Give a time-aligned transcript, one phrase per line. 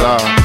[0.00, 0.39] ça.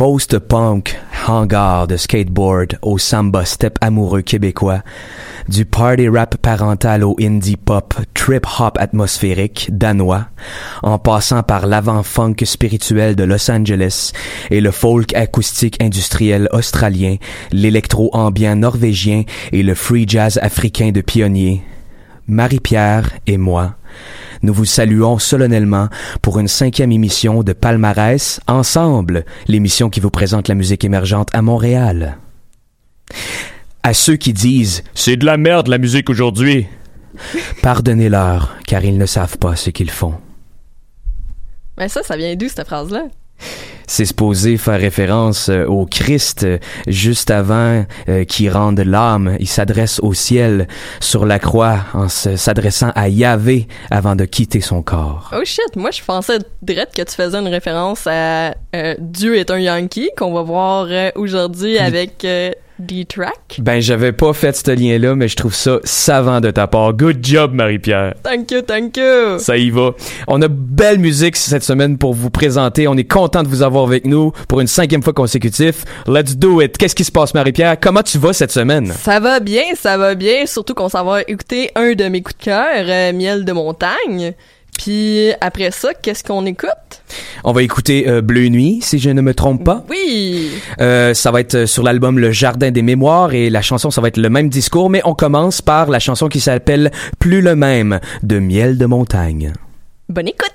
[0.00, 4.80] Post-punk hangar de skateboard au samba step amoureux québécois,
[5.46, 10.28] du party rap parental au indie pop trip hop atmosphérique danois,
[10.82, 14.12] en passant par l'avant-funk spirituel de Los Angeles
[14.50, 17.16] et le folk acoustique industriel australien,
[17.52, 21.62] l'électro-ambient norvégien et le free jazz africain de pionnier,
[22.26, 23.74] Marie-Pierre et moi,
[24.42, 25.88] nous vous saluons solennellement
[26.22, 31.42] pour une cinquième émission de Palmarès Ensemble, l'émission qui vous présente la musique émergente à
[31.42, 32.16] Montréal.
[33.82, 36.66] À ceux qui disent C'est de la merde la musique aujourd'hui,
[37.62, 40.14] pardonnez-leur, car ils ne savent pas ce qu'ils font.
[41.78, 43.04] Mais ça, ça vient d'où cette phrase-là?
[43.92, 49.36] C'est supposé faire référence euh, au Christ euh, juste avant euh, qu'il rende l'âme.
[49.40, 50.68] Il s'adresse au ciel
[51.00, 55.32] sur la croix en s'adressant à Yahvé avant de quitter son corps.
[55.36, 59.50] Oh shit, moi je pensais direct que tu faisais une référence à euh, Dieu est
[59.50, 60.86] un Yankee qu'on va voir
[61.16, 63.60] aujourd'hui avec euh, D-Track.
[63.60, 66.94] Ben, j'avais pas fait ce lien-là, mais je trouve ça savant de ta part.
[66.94, 68.14] Good job, Marie-Pierre.
[68.22, 69.38] Thank you, thank you.
[69.38, 69.92] Ça y va.
[70.26, 72.88] On a belle musique cette semaine pour vous présenter.
[72.88, 75.84] On est content de vous avoir avec nous pour une cinquième fois consécutive.
[76.06, 76.76] Let's do it.
[76.78, 77.78] Qu'est-ce qui se passe, Marie-Pierre?
[77.80, 78.92] Comment tu vas cette semaine?
[78.92, 82.38] Ça va bien, ça va bien, surtout qu'on s'en va écouter un de mes coups
[82.38, 84.34] de cœur, euh, Miel de montagne.
[84.80, 86.70] Puis après ça, qu'est-ce qu'on écoute?
[87.44, 89.84] On va écouter euh, Bleu Nuit, si je ne me trompe pas.
[89.90, 90.52] Oui!
[90.80, 94.00] Euh, ça va être euh, sur l'album Le Jardin des Mémoires et la chanson, ça
[94.00, 97.56] va être le même discours, mais on commence par la chanson qui s'appelle Plus le
[97.56, 99.52] même de Miel de Montagne.
[100.08, 100.48] Bonne écoute!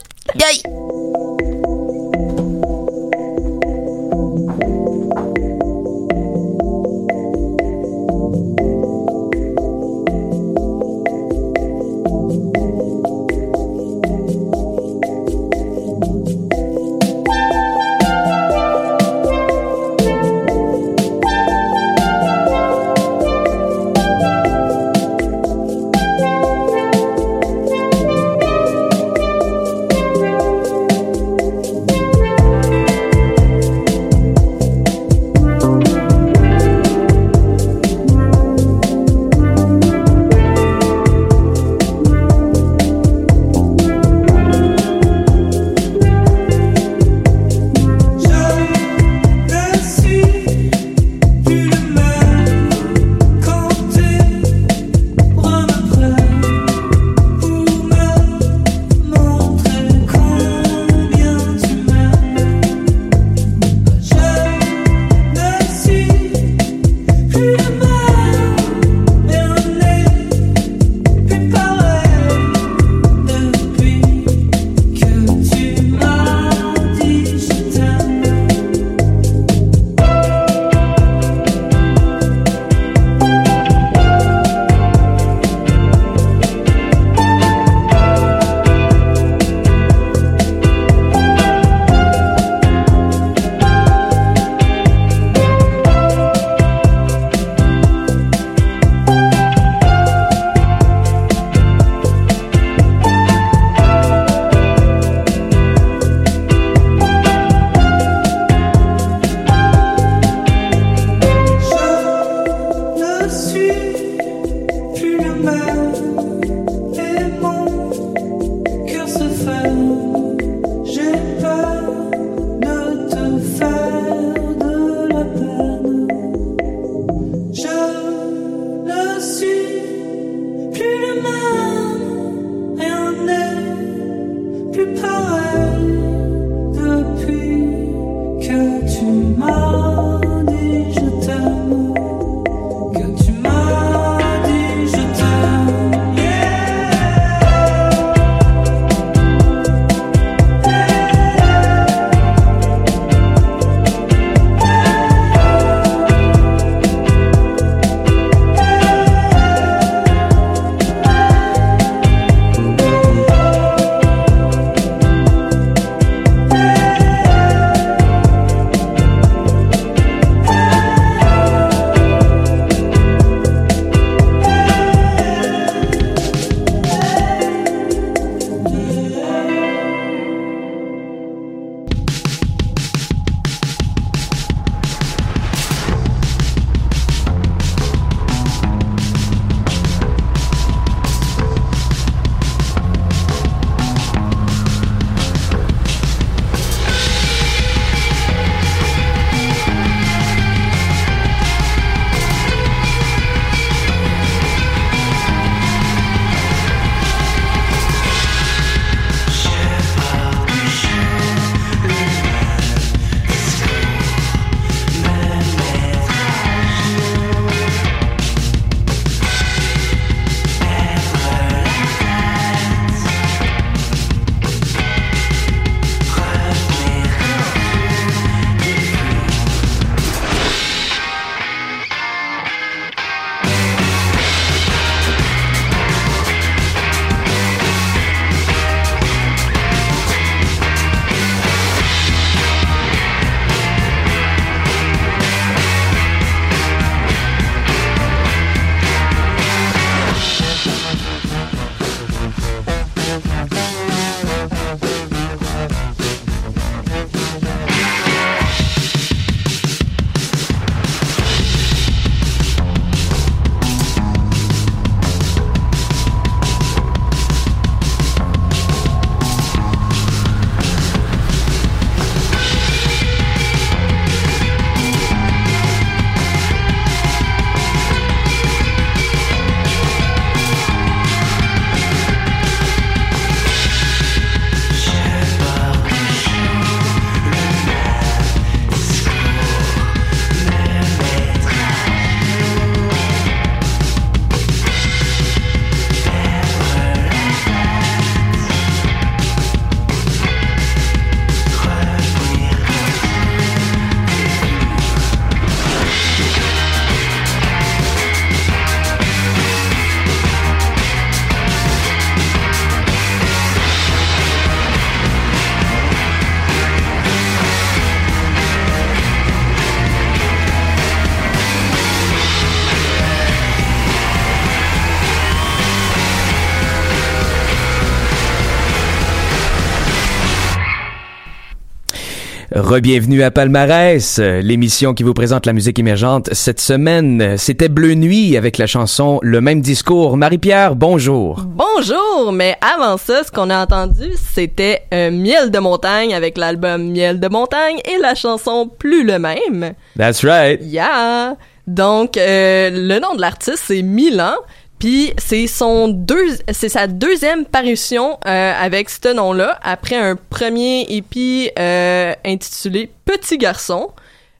[332.75, 336.27] Rebienvenue à Palmarès, euh, l'émission qui vous présente la musique émergente.
[336.33, 340.17] Cette semaine, c'était Bleu Nuit avec la chanson Le même discours.
[340.17, 341.45] Marie-Pierre, bonjour.
[341.45, 346.91] Bonjour, mais avant ça, ce qu'on a entendu, c'était euh, Miel de montagne avec l'album
[346.91, 349.71] Miel de montagne et la chanson Plus le même.
[349.97, 350.59] That's right.
[350.61, 351.37] Yeah.
[351.67, 354.35] Donc, euh, le nom de l'artiste, c'est Milan.
[354.79, 360.85] Puis c'est son deux, c'est sa deuxième parution euh, avec ce nom-là après un premier
[360.89, 363.91] épi euh, intitulé Petit garçon,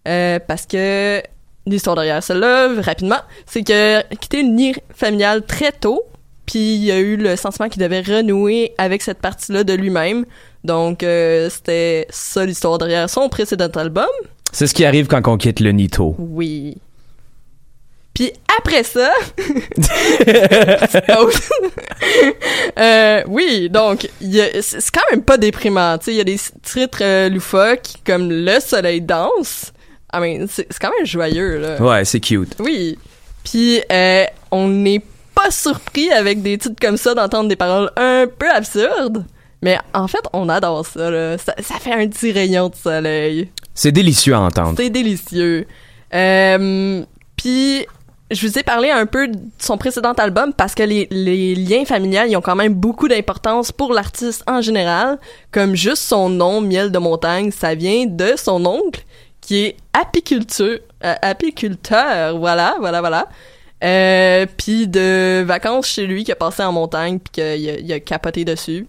[0.07, 1.21] euh, parce que
[1.65, 6.03] l'histoire derrière celle-là, rapidement, c'est que quitté une nid familiale très tôt,
[6.45, 10.25] puis il y a eu le sentiment qu'il devait renouer avec cette partie-là de lui-même.
[10.63, 14.07] Donc c'était ça l'histoire derrière son précédent album.
[14.51, 16.15] C'est ce qui arrive quand on quitte le Nito.
[16.17, 16.77] Oui.
[18.15, 19.11] Puis après ça,
[22.79, 25.97] euh, oui, donc c'est quand même pas déprimant.
[25.97, 29.73] Tu sais, il y a des titres euh, loufoques comme Le Soleil danse.
[30.13, 31.81] I mean, c'est c'est quand même joyeux là.
[31.81, 32.55] Ouais, c'est cute.
[32.59, 32.97] Oui.
[33.43, 35.03] Puis euh, on n'est
[35.35, 39.25] pas surpris avec des titres comme ça d'entendre des paroles un peu absurdes.
[39.61, 41.37] Mais en fait, on adore ça, là.
[41.37, 43.49] Ça, ça fait un petit rayon de soleil.
[43.73, 44.75] C'est délicieux à entendre.
[44.77, 45.67] C'est délicieux.
[46.13, 47.03] Euh,
[47.35, 47.85] Puis,
[48.31, 52.29] je vous ai parlé un peu de son précédent album parce que les, liens familiales
[52.29, 55.19] ils ont quand même beaucoup d'importance pour l'artiste en général.
[55.51, 59.03] Comme juste son nom, Miel de montagne, ça vient de son oncle
[59.41, 60.79] qui est apiculteur.
[61.03, 63.29] euh, apiculteur, voilà, voilà, voilà.
[63.83, 67.99] Euh, puis de vacances chez lui qui a passé en montagne puis qu'il a, a
[67.99, 68.87] capoté dessus.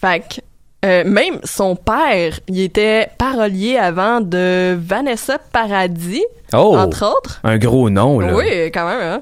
[0.00, 0.40] Fait que,
[0.84, 7.40] euh, même son père, il était parolier avant de Vanessa Paradis, Oh, entre autres.
[7.44, 8.34] un gros nom, là.
[8.34, 9.20] Oui, quand même, hein.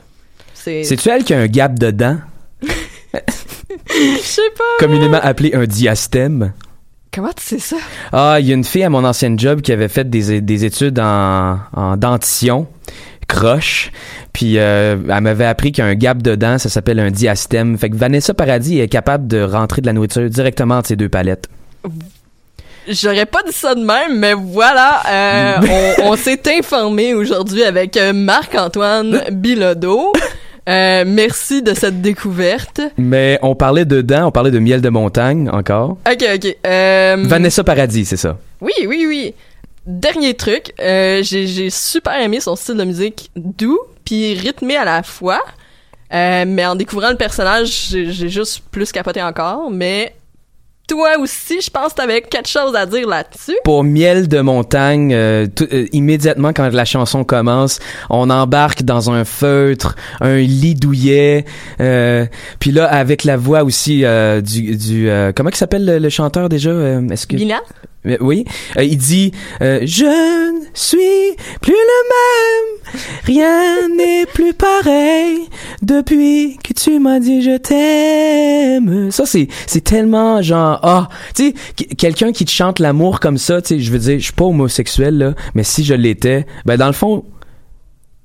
[0.55, 0.83] C'est...
[0.85, 2.17] C'est-tu elle qui a un gap dedans,
[2.62, 4.65] Je sais pas.
[4.79, 6.53] communément appelé un diastème?
[7.12, 7.77] Comment tu sais ça?
[8.12, 10.65] Ah, il y a une fille à mon ancienne job qui avait fait des, des
[10.65, 12.67] études en, en dentition,
[13.28, 13.92] croche,
[14.32, 17.78] puis euh, elle m'avait appris qu'il y a un gap dedans, ça s'appelle un diastème.
[17.78, 21.08] Fait que Vanessa Paradis est capable de rentrer de la nourriture directement entre ses deux
[21.08, 21.47] palettes.
[22.88, 27.97] J'aurais pas dit ça de même, mais voilà, euh, on, on s'est informé aujourd'hui avec
[27.99, 30.12] euh, Marc-Antoine Bilodeau.
[30.68, 32.80] Euh, merci de cette découverte.
[32.99, 35.97] Mais on parlait de dents, on parlait de miel de montagne encore.
[36.11, 36.56] Ok, ok.
[36.66, 38.37] Euh, Vanessa Paradis, c'est ça.
[38.61, 39.35] Oui, oui, oui.
[39.88, 44.85] Dernier truc, euh, j'ai j'ai super aimé son style de musique doux puis rythmé à
[44.85, 45.40] la fois.
[46.12, 49.71] Euh, mais en découvrant le personnage, j'ai juste plus capoté encore.
[49.71, 50.14] Mais
[50.87, 53.57] toi aussi, je pense que t'avais quelque chose à dire là-dessus.
[53.64, 57.78] Pour miel de montagne, euh, tout- euh, immédiatement quand la chanson commence,
[58.11, 61.47] on embarque dans un feutre, un lit douillet,
[61.80, 62.26] euh,
[62.59, 66.09] puis là avec la voix aussi euh, du, du euh, comment il s'appelle le, le
[66.11, 67.37] chanteur déjà euh, Est-ce que?
[68.21, 68.45] Oui,
[68.77, 75.38] Euh, il dit euh, je ne suis plus le même, rien n'est plus pareil
[75.83, 79.11] depuis que tu m'as dit je t'aime.
[79.11, 83.38] Ça c'est c'est tellement genre ah, tu sais qu- quelqu'un qui te chante l'amour comme
[83.38, 86.47] ça, tu sais, je veux dire, je suis pas homosexuel là, mais si je l'étais,
[86.65, 87.25] ben dans le fond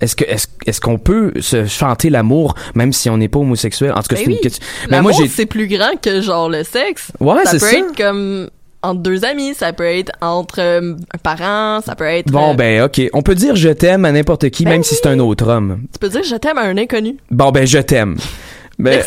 [0.02, 3.92] est-ce que est-ce est-ce qu'on peut se chanter l'amour même si on n'est pas homosexuel?
[3.94, 6.20] En tout cas, Ben c'est une question- Mais L'amour, moi j'ai c'est plus grand que
[6.20, 7.12] genre le sexe.
[7.22, 7.78] Ouais, ça c'est peut ça.
[7.78, 8.50] être comme
[8.84, 12.32] entre deux amis, ça peut être entre euh, un parent, ça peut être...
[12.32, 14.96] Bon euh, ben OK, on peut dire je t'aime à n'importe qui Ben même si
[14.96, 15.84] c'est un autre homme.
[15.92, 17.18] Tu peux dire je t'aime à un inconnu.
[17.32, 18.18] Bon ben je t'aime.
[18.78, 19.04] Mais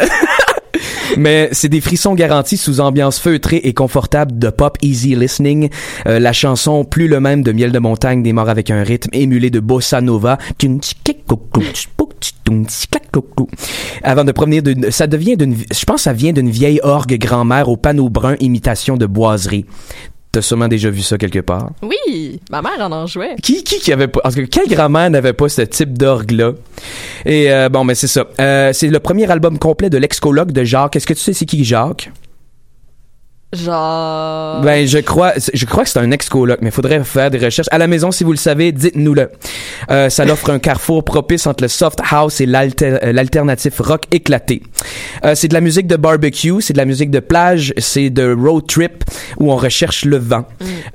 [1.16, 5.68] mais c'est des frissons garantis sous ambiance feutrée et confortable de pop easy listening.
[6.06, 9.50] Euh, la chanson plus le même de Miel de montagne démarre avec un rythme émulé
[9.50, 10.38] de bossa nova.
[14.02, 17.18] Avant de provenir d'une ça devient d'une je pense que ça vient d'une vieille orgue
[17.18, 19.66] grand-mère au panneau brun imitation de boiserie.
[20.32, 21.70] T'as sûrement déjà vu ça quelque part?
[21.82, 23.36] Oui, ma mère en en jouait.
[23.42, 26.52] Qui, qui, qui avait pas, que quelle grand-mère n'avait pas ce type d'orgue-là?
[27.24, 28.26] Et, euh, bon, mais c'est ça.
[28.38, 30.96] Euh, c'est le premier album complet de l'ex-coloc de Jacques.
[30.96, 32.10] Est-ce que tu sais c'est qui Jacques?
[33.56, 34.60] Genre...
[34.62, 37.68] Ben, je crois, je crois que c'est un ex-coloc, mais il faudrait faire des recherches.
[37.70, 39.30] À la maison, si vous le savez, dites-nous-le.
[39.90, 44.62] Euh, ça l'offre un carrefour propice entre le soft house et euh, l'alternatif rock éclaté.
[45.24, 48.34] Euh, c'est de la musique de barbecue, c'est de la musique de plage, c'est de
[48.34, 49.04] road trip
[49.38, 50.44] où on recherche le vent.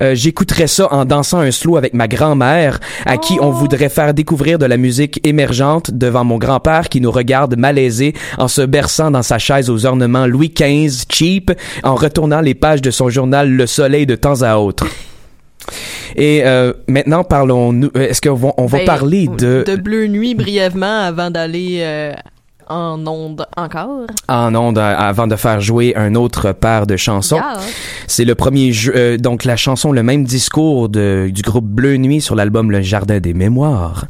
[0.02, 4.14] Euh, J'écouterais ça en dansant un slow avec ma grand-mère, à qui on voudrait faire
[4.14, 9.12] découvrir de la musique émergente devant mon grand-père qui nous regarde malaisé en se berçant
[9.12, 11.52] dans sa chaise aux ornements Louis XV cheap,
[11.84, 14.86] en retournant les pages de son journal Le Soleil de temps à autre.
[16.16, 17.90] Et euh, maintenant, parlons-nous.
[17.96, 19.64] euh, Est-ce qu'on va, on va Ben, parler de.
[19.66, 22.14] De Bleu Nuit brièvement avant d'aller euh,
[22.68, 24.08] en ondes encore?
[24.28, 27.36] En ondes avant de faire jouer un autre paire de chansons.
[27.36, 27.60] Yeah.
[28.08, 31.98] C'est le premier jeu, euh, donc la chanson Le même discours de, du groupe Bleu
[31.98, 34.06] Nuit sur l'album Le Jardin des Mémoires.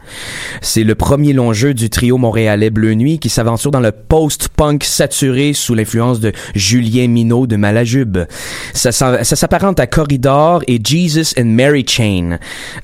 [0.62, 4.84] C'est le premier long jeu du trio montréalais Bleu Nuit qui s'aventure dans le post-punk
[4.84, 8.20] saturé sous l'influence de Julien Minot de Malajube.
[8.74, 12.38] Ça s'apparente à Corridor et Jesus and Mary Chain.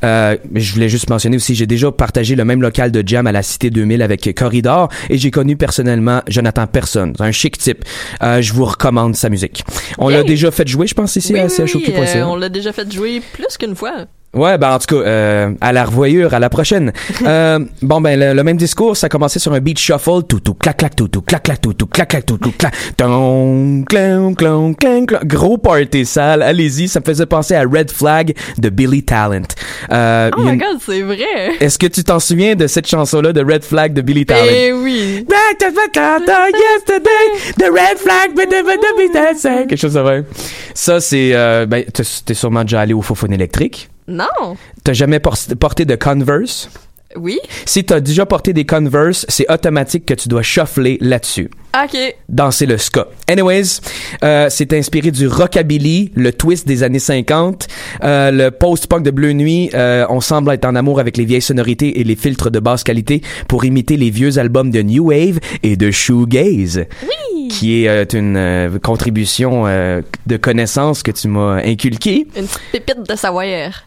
[0.04, 3.32] Euh, je voulais juste mentionner aussi, j'ai déjà partagé le même local de jam à
[3.32, 7.84] la Cité 2000 avec Corridor et j'ai connu personnellement Jonathan Personne, un chic type.
[8.24, 9.66] Euh, je vous recommande sa musique.
[9.98, 12.18] On l'a déjà fait jouer, je pense, ici Oui, à oui, oui, CHOQ.ca.
[12.20, 14.06] euh, on l'a déjà fait jouer plus qu'une fois.
[14.34, 16.92] Ouais, ben en tout cas, euh, à la revoyure, à la prochaine.
[17.26, 20.54] euh, bon ben le, le même discours, ça commençait sur un beat shuffle, tout tout
[20.54, 24.36] clac clac tout tout clac clac tout tout clac clac tout tout clac, ton clon
[24.36, 26.44] clon clon clon, gros party sale.
[26.44, 29.48] Allez-y, ça me faisait penser à Red Flag de Billy Talent.
[29.92, 31.56] Euh, Oh my une- god, c'est vrai!
[31.60, 34.44] Est-ce que tu t'en souviens de cette chanson-là de Red Flag de Billy Talent?
[34.52, 35.26] Eh oui!
[35.28, 39.66] Back to the counter yesterday, the red flag, but the, but but the, say.
[39.68, 40.26] quelque chose de vrai.
[40.74, 43.90] Ça, c'est, euh, ben, t'es sûrement déjà allé au Fofone électrique.
[44.08, 44.56] Non!
[44.84, 46.70] T'as jamais por- porté de Converse?
[47.16, 47.40] Oui?
[47.66, 51.50] Si t'as déjà porté des Converse, c'est automatique que tu dois shuffler là-dessus.
[51.84, 51.98] Ok.
[52.28, 53.08] Danser le ska.
[53.30, 53.80] Anyways,
[54.24, 57.68] euh, c'est inspiré du rockabilly, le twist des années 50,
[58.04, 59.70] euh, le post-punk de Bleu Nuit.
[59.74, 62.84] euh, on semble être en amour avec les vieilles sonorités et les filtres de basse
[62.84, 66.86] qualité pour imiter les vieux albums de New Wave et de Shoegaze.
[67.04, 67.48] Oui!
[67.50, 72.28] Qui est une contribution de connaissances que tu m'as inculquée.
[72.36, 73.86] Une petite pépite de Savoyère.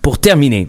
[0.00, 0.68] Pour terminer,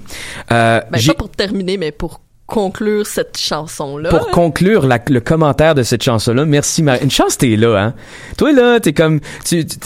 [0.51, 4.09] euh, Ben, pas pour terminer, mais pour conclure cette chanson-là.
[4.09, 6.99] Pour conclure la- le commentaire de cette chanson-là, merci Marie.
[7.03, 7.93] Une chance t'es là, hein.
[8.37, 9.77] Toi là, t'es comme, tu, tu,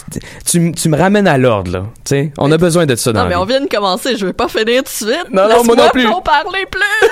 [0.45, 1.79] tu, tu me ramènes à l'ordre là.
[2.03, 3.53] Tu sais, on a besoin de ça dans Non, mais on vie.
[3.53, 5.27] vient de commencer, je vais pas finir tout de suite.
[5.31, 6.07] Non, non, moi non plus.
[6.25, 7.09] parler plus!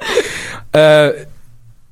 [0.76, 1.12] Euh,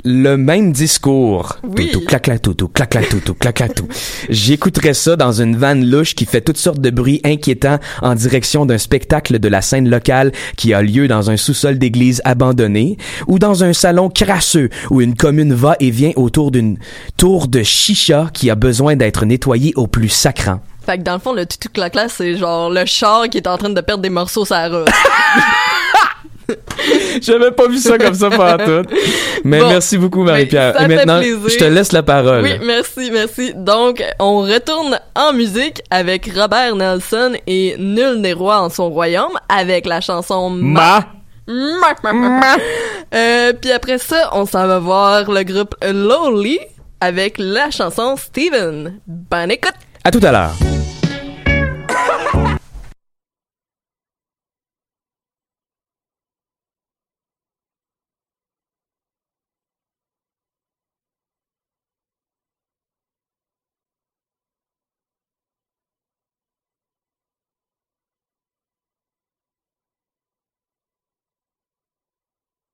[0.06, 1.56] le même discours.
[1.64, 1.90] Oui.
[1.90, 3.88] Tout, tout, clac, clac, tout, tout, clac, clac, tout, tout, clac, clac, tout.
[4.28, 8.66] J'écouterais ça dans une vanne louche qui fait toutes sortes de bruits inquiétants en direction
[8.66, 13.40] d'un spectacle de la scène locale qui a lieu dans un sous-sol d'église abandonné ou
[13.40, 16.78] dans un salon crasseux où une commune va et vient autour d'une
[17.16, 20.60] tour de chicha qui a besoin d'être nettoyée au plus sacrant.
[20.84, 23.48] Fait que dans le fond, le tutu clac clac, c'est genre le char qui est
[23.48, 24.88] en train de perdre des morceaux sur la route.
[27.22, 28.88] J'avais pas vu ça comme ça pendant tout.
[29.44, 29.68] Mais Bon.
[29.68, 30.74] merci beaucoup Marie-Pierre.
[30.74, 32.42] Mais ça Et maintenant, je te laisse la parole.
[32.42, 33.52] Oui, merci, merci.
[33.54, 39.32] Donc, on retourne en musique avec Robert Nelson et Nul n'est roi en son royaume
[39.48, 41.04] avec la chanson Ma.
[41.48, 42.12] Ma.
[42.12, 42.40] Ma.
[43.14, 46.58] Euh, puis après ça, on s'en va voir le groupe Lowly
[47.00, 48.98] avec la chanson Steven.
[49.06, 49.74] Bonne écoute!
[50.04, 50.75] À tout à l'heure.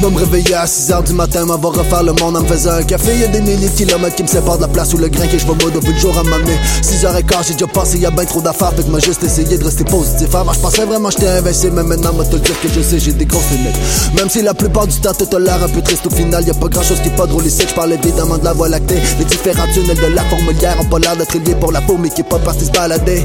[0.00, 2.82] Moi me réveiller à 6h du matin, va refaire le monde en me faisant un
[2.82, 3.16] café.
[3.16, 5.38] Y'a des milliers de kilomètres qui me séparent de la place où le grain que
[5.38, 6.56] je vais mode depuis le jour à m'amener.
[6.82, 9.84] 6h15, j'ai déjà passé, y'a ben trop d'affaires, fait que moi juste essayé de rester
[9.84, 10.34] positif.
[10.34, 13.12] Avant, je pensais vraiment j'étais invincible, mais maintenant, moi te dire que je sais, j'ai
[13.12, 13.76] des grosses limites.
[14.16, 16.54] Même si la plupart du temps, tout l'air un peu triste, au final, y a
[16.54, 17.62] pas grand chose qui est pas drôle ici.
[17.66, 18.98] Je parle évidemment de la voie lactée.
[19.18, 22.10] Les différents tunnels de la fourmilière ont pas l'air d'être liés pour la peau, mais
[22.10, 23.24] qui est pas parti se balader.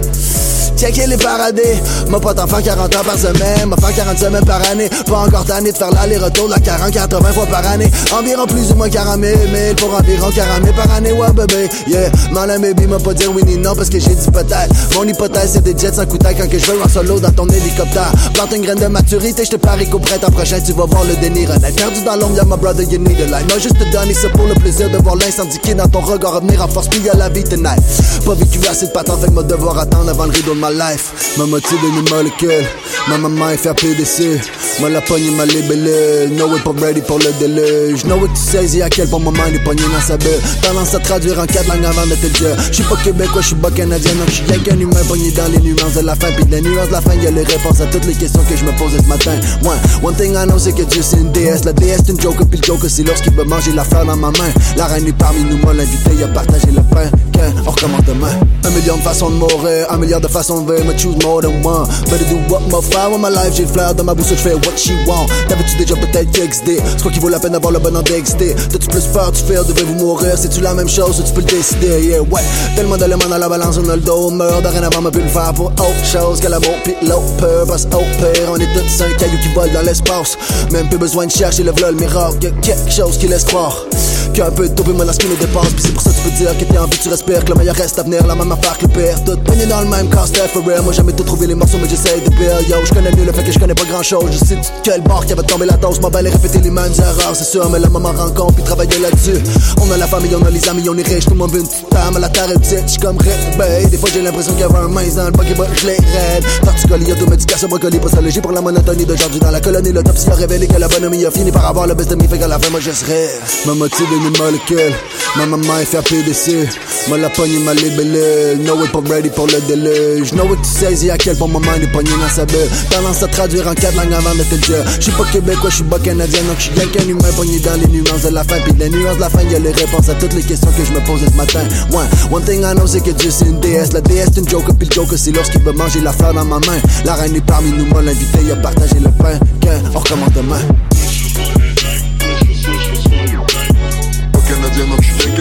[0.82, 1.76] Tiens qu'elle est paradée
[2.10, 5.20] M'a pas t'en faire 40 ans par semaine M'a faire 40 semaines par année Pas
[5.20, 7.90] encore tanné de faire l'aller-retour 40 80 fois par année.
[8.12, 11.12] Environ plus ou moins 40 000 000 Pour environ 40 000 par année.
[11.12, 12.12] Ouais bébé Yeah.
[12.32, 14.74] Mal baby m'a pas dire oui ni non Parce que j'ai dit peut-être.
[14.96, 17.48] Mon hypothèse c'est des jets sans couteau Quand que je veux en solo dans ton
[17.48, 18.12] hélicoptère.
[18.34, 21.16] Plante une graine de maturité Je te parie qu'au printemps prochain Tu vas voir le
[21.16, 21.76] déni renaître.
[21.76, 23.48] Perdu dans l'ombre y'a ma brother you need a light.
[23.50, 26.34] Moi juste te donner ça pour le plaisir De voir l'incendie qui dans ton regard
[26.36, 27.80] Revenir en force puis y'a la vie tonight.
[28.26, 31.36] Pas vécu assez de patente Fait que devoir attendre avant le rideau de ma life.
[31.38, 32.66] Ma moitié de mes molécules
[33.08, 34.40] Ma maman est fait PDC
[34.80, 38.06] Moi la pogne ma libellule way pas ready pour le déluge.
[38.06, 40.30] No way que tu saisis à quel ma mind est pognée dans sa bulle.
[40.62, 43.72] Tendance à traduire en quatre langues avant de te dire J'suis pas québécois, j'suis pas
[43.72, 46.32] canadien Donc j'suis rien qu'un humain pogné dans les nuances de la fin.
[46.36, 48.56] Puis de les nuances de la fin y'a les réponses à toutes les questions que
[48.56, 49.40] je me posais ce matin.
[49.64, 51.64] Ouais, one thing I know c'est que Dieu c'est une déesse.
[51.66, 54.18] La déesse c'est une joker puis le joker c'est lorsqu'il veut manger la fleur dans
[54.18, 54.52] ma main.
[54.78, 57.10] La reine est parmi nous, moi l'invité a partagé le pain.
[57.34, 58.32] Qu'un, on recommence demain.
[58.64, 61.42] Un million de façons de mourir, un milliard de façons on veut me choose more
[61.42, 61.88] than one.
[62.10, 63.10] Better do what my fire.
[63.10, 65.28] With my life, j'ai le flair dans ma bouche, je fais what she want.
[65.48, 66.78] T'avais-tu déjà peut-être XD?
[66.78, 68.56] C'est quoi qui vaut la peine d'avoir le bon endexté?
[68.56, 70.34] T'as-tu plus peur, tu fais, devez-vous mourir?
[70.38, 71.22] C'est-tu la même chose?
[71.26, 72.02] Tu peux le décider?
[72.02, 72.42] Yeah, ouais.
[72.76, 74.64] Tellement d'éléments dans la balance, on a le dos, meurt.
[74.64, 77.66] Dorénavant, m'a pu le faire pour autre chose que l'amour pis l'autre.
[77.68, 80.38] Parce au pire, on est tous cinq cailloux qui volent dans l'espace.
[80.72, 82.38] Même plus besoin de chercher le vlog, le miracle.
[82.44, 83.86] Y'a quelque chose qui laisse croire.
[84.34, 85.74] Qu'un peu de dopé, ce qui nous dépasse.
[85.76, 87.44] Pis c'est pour ça que tu peux dire que t'es en vie, tu respires.
[87.44, 89.24] Que le meilleur reste à venir, la affaire que le pire.
[89.26, 90.82] Tout baigné dans le même cast for real.
[90.84, 92.62] Moi, jamais tout trouvé les morceaux, mais j'essaye de pire.
[92.70, 94.26] Yo, je connais mieux le fait que je connais pas grand chose.
[94.32, 96.00] Je sais quel bar qui avait tombé la dose.
[96.00, 97.70] M'a et répéter les mêmes erreurs, c'est sûr.
[97.70, 99.42] Mais la maman rencontre puis travailler là-dessus.
[99.82, 101.26] On a la famille, on a les amis, on est riche.
[101.26, 102.88] Tout le monde veut une petite à la terre est petite.
[102.88, 103.88] J'suis comme réveil.
[103.88, 105.94] Des fois, j'ai l'impression qu'il y avait un mince dans le bac et je les
[105.94, 106.44] raide.
[106.64, 109.92] Torticolis, automédication, brocoli, postologie pour la monotonie d'aujourd'hui dans la colonie.
[109.92, 112.22] L'autopsie a révélé que la bonhomie a fini par avoir le best de.
[112.28, 113.30] Fait qu'à la fin, moi, je serais.
[113.66, 114.94] Ma motive une molécule.
[115.38, 116.68] Ma maman est fait PDC.
[117.08, 118.58] Moi, la pogne, m'a libellé.
[118.60, 120.32] No it pas ready pour le déluge.
[120.32, 122.68] Know what tu saisis à quel point ma main est pognée dans sa bulle.
[122.90, 124.84] Tendance à traduire en quatre langues avant de te dire.
[125.00, 128.24] J'suis pas québécois, j'suis pas canadien, donc j'suis bien qu'un humain pogné dans les nuances
[128.24, 128.60] de la fin.
[128.64, 130.92] Puis les nuances de la fin, y'a les réponses à toutes les questions que je
[130.92, 131.62] me posais ce matin.
[131.92, 133.94] Ouais, one thing I know, c'est que Dieu c'est une déesse.
[133.94, 136.46] La déesse c'est une joke, puis le joke c'est lorsqu'il veut manger la fleur dans
[136.46, 136.80] ma main.
[137.06, 139.40] La reine est parmi nous, moi l'invité, a partagé le pain.
[139.62, 140.60] Qu'un, on recommence demain.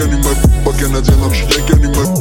[0.07, 2.13] Donc j'suis rien qu'un humain.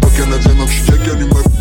[0.00, 1.42] Pas canadien, donc j'suis rien qu'un humain.
[1.42, 1.53] Pas canadien,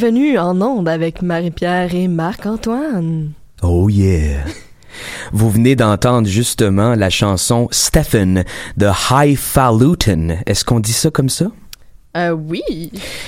[0.00, 3.32] Bienvenue en onde avec Marie-Pierre et Marc-Antoine.
[3.60, 4.38] Oh yeah.
[5.32, 8.44] Vous venez d'entendre justement la chanson Stephen
[8.78, 10.38] de Highfalutin.
[10.46, 11.48] Est-ce qu'on dit ça comme ça?
[12.16, 12.62] Euh, oui.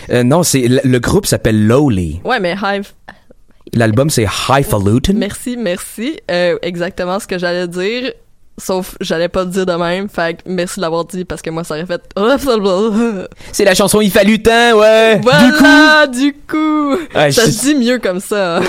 [0.09, 2.23] Euh, non, c'est le groupe s'appelle Lowly.
[2.25, 2.93] Ouais, mais Hive.
[3.75, 5.13] L'album c'est Highfalutin.
[5.13, 6.21] Merci, merci.
[6.31, 8.13] Euh, exactement ce que j'allais dire.
[8.59, 10.09] Sauf, j'allais pas le dire de même.
[10.09, 12.03] Fait que merci de l'avoir dit parce que moi, ça aurait fait.
[13.53, 15.21] C'est la chanson Highfalutin, ouais.
[15.23, 16.93] Voilà, du coup.
[17.15, 18.61] Ouais, ça je- se dit mieux comme ça.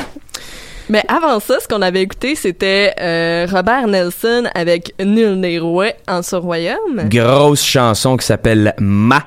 [0.89, 5.59] Mais avant ça, ce qu'on avait écouté, c'était euh, Robert Nelson avec Nul n'est
[6.07, 7.03] en ce royaume.
[7.09, 9.23] Grosse chanson qui s'appelle Ma.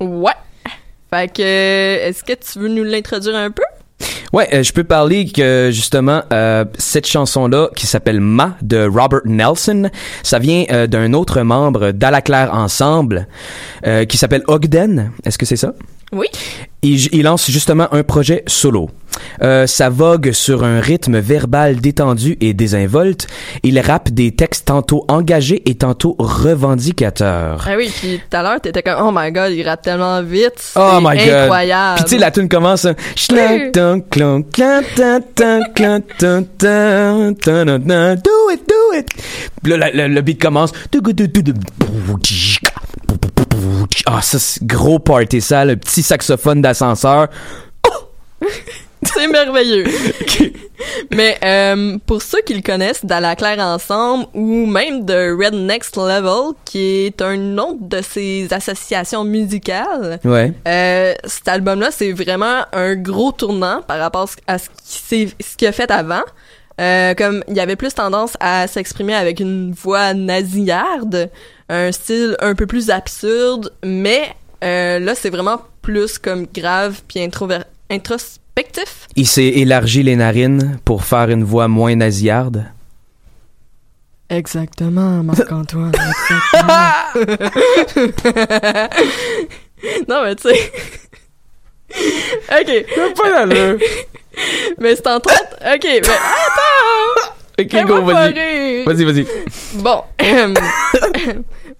[0.00, 0.32] Ouais.
[1.12, 3.62] Fait que, euh, est-ce que tu veux nous l'introduire un peu?
[4.32, 9.22] Ouais, euh, je peux parler que justement euh, cette chanson-là qui s'appelle Ma de Robert
[9.24, 9.90] Nelson,
[10.22, 13.26] ça vient euh, d'un autre membre d'Alaclaire Ensemble
[13.86, 15.12] euh, qui s'appelle Ogden.
[15.24, 15.72] Est-ce que c'est ça?
[16.12, 16.26] Oui.
[16.82, 18.88] Il, il lance justement un projet solo.
[19.42, 23.26] Euh, ça vogue sur un rythme verbal détendu et désinvolte.
[23.64, 27.64] Il rappe des textes tantôt engagés et tantôt revendicateurs.
[27.68, 30.52] Ah oui, puis tout à l'heure, t'étais comme, oh my god, il rappe tellement vite.
[30.56, 31.28] C'est Oh my god.
[31.34, 31.96] incroyable.
[31.96, 32.84] Puis tu sais, la tune commence.
[32.84, 32.94] hein,
[38.16, 39.06] Do it, do it.
[39.66, 40.72] La- la- le beat commence.
[44.06, 47.28] Ah, ça, c'est gros party, ça, le petit saxophone d'ascenseur.
[49.02, 49.84] C'est merveilleux.
[51.12, 55.96] Mais euh, pour ceux qui le connaissent d'À Claire Ensemble ou même de Red Next
[55.96, 60.52] Level, qui est un autre de ses associations musicales, Ouais.
[60.66, 65.56] euh, cet album-là, c'est vraiment un gros tournant par rapport à ce qui s'est- ce
[65.56, 66.22] qu'il a fait avant.
[66.80, 71.28] Euh, comme il y avait plus tendance à s'exprimer avec une voix nasillarde,
[71.68, 74.28] un style un peu plus absurde, mais
[74.62, 79.08] euh, là c'est vraiment plus comme grave puis introver- introspectif.
[79.16, 82.64] Il s'est élargi les narines pour faire une voix moins nasillarde?
[84.30, 85.92] Exactement, Marc-Antoine,
[86.54, 86.92] exactement.
[90.08, 90.72] non, mais tu sais.
[92.60, 93.14] ok.
[93.16, 93.78] pas d'allure.
[94.78, 95.56] mais c'est entre autres.
[95.74, 97.32] Ok, mais attends!
[97.60, 98.84] Ok, go, vas-y.
[98.84, 99.26] Vas-y, vas-y.
[99.82, 100.04] Bon.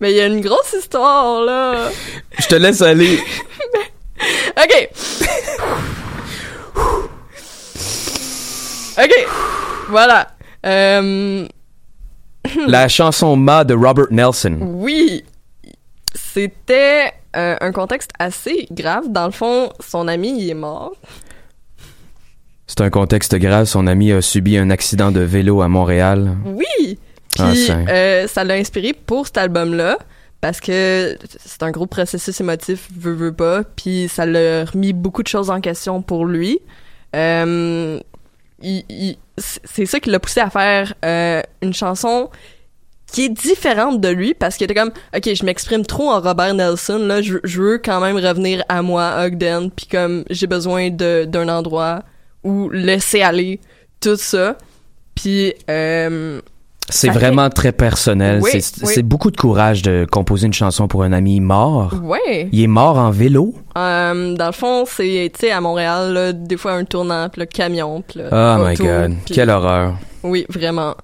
[0.00, 1.90] mais il y a une grosse histoire, là.
[2.36, 3.20] Je te laisse aller.
[4.56, 4.88] Ok.
[8.98, 9.26] ok.
[9.88, 10.26] Voilà.
[10.66, 11.46] Euh,
[12.66, 14.58] La chanson Ma de Robert Nelson.
[14.60, 15.24] Oui,
[16.12, 19.04] c'était euh, un contexte assez grave.
[19.10, 20.92] Dans le fond, son ami, il est mort.
[22.68, 23.64] C'est un contexte grave.
[23.64, 26.36] Son ami a subi un accident de vélo à Montréal.
[26.44, 26.98] Oui!
[27.40, 29.98] Ah, Puis c'est- euh, ça l'a inspiré pour cet album-là.
[30.40, 33.64] Parce que c'est un gros processus émotif, veut, veut pas.
[33.64, 36.60] Puis ça l'a remis beaucoup de choses en question pour lui.
[37.16, 37.98] Euh,
[38.62, 42.28] c'est ça qui l'a poussé à faire euh, une chanson
[43.12, 46.52] qui est différente de lui parce qu'il était comme ok je m'exprime trop en Robert
[46.54, 50.90] Nelson là je, je veux quand même revenir à moi Ogden puis comme j'ai besoin
[50.90, 52.02] de d'un endroit
[52.44, 53.60] où laisser aller
[54.00, 54.56] tout ça
[55.14, 56.40] puis euh,
[56.88, 58.40] C'est fait- vraiment très personnel.
[58.40, 59.02] Oui, c'est oui.
[59.02, 61.94] beaucoup de courage de composer une chanson pour un ami mort.
[62.02, 63.54] ouais Il est mort en vélo.
[63.76, 67.40] Euh, dans le fond c'est tu sais à Montréal là, des fois un tournant puis
[67.40, 69.96] le camion puis le Oh my auto, god, puis- quelle horreur.
[70.22, 70.94] Oui, vraiment.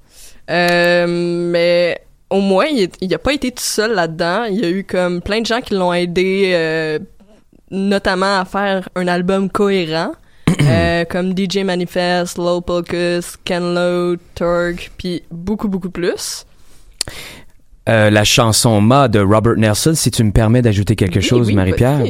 [0.50, 1.06] Euh,
[1.50, 1.98] mais
[2.30, 4.44] au moins, il, est- il a pas été tout seul là-dedans.
[4.44, 6.98] Il y a eu comme plein de gens qui l'ont aidé, euh,
[7.70, 10.12] notamment à faire un album cohérent.
[10.62, 16.44] euh, comme DJ Manifest, Low Pocus, Ken Lo, Turk, puis beaucoup, beaucoup plus.
[17.86, 21.48] Euh, la chanson Ma de Robert Nelson, si tu me permets d'ajouter quelque Oui, chose,
[21.48, 22.00] oui, Marie-Pierre.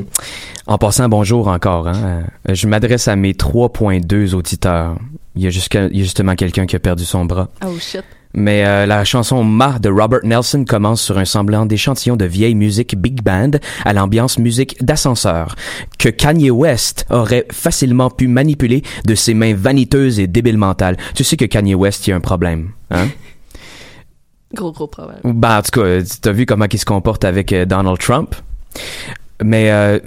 [0.66, 1.88] En passant, bonjour encore.
[1.88, 2.22] Hein.
[2.48, 4.96] Euh, Je m'adresse à mes 3.2 auditeurs.
[5.34, 7.48] Il y a, jusqu'à- il y a justement quelqu'un qui a perdu son bras.
[7.66, 8.04] Oh shit.
[8.34, 12.54] Mais euh, la chanson Ma de Robert Nelson commence sur un semblant d'échantillon de vieille
[12.54, 13.52] musique big band
[13.84, 15.54] à l'ambiance musique d'ascenseur
[15.98, 20.96] que Kanye West aurait facilement pu manipuler de ses mains vaniteuses et débiles mentales.
[21.14, 23.08] Tu sais que Kanye West, y a un problème, hein?
[24.54, 25.18] Gros, gros problème.
[25.24, 28.36] Ben, en tout cas, tu as vu comment il se comporte avec euh, Donald Trump.
[29.42, 29.98] Mais euh,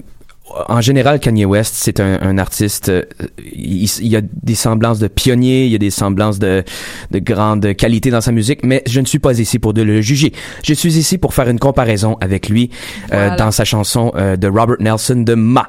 [0.70, 2.90] en général, Kanye West, c'est un, un artiste.
[2.90, 3.04] euh,
[3.54, 6.64] il, il y a des semblances de pionnier, il y a des semblances de,
[7.12, 10.02] de grande qualité dans sa musique, mais je ne suis pas ici pour de le
[10.02, 10.34] juger.
[10.64, 12.70] Je suis ici pour faire une comparaison avec lui
[13.14, 13.36] euh, Voilà.
[13.36, 15.68] dans sa chanson euh, de Robert Nelson de Ma.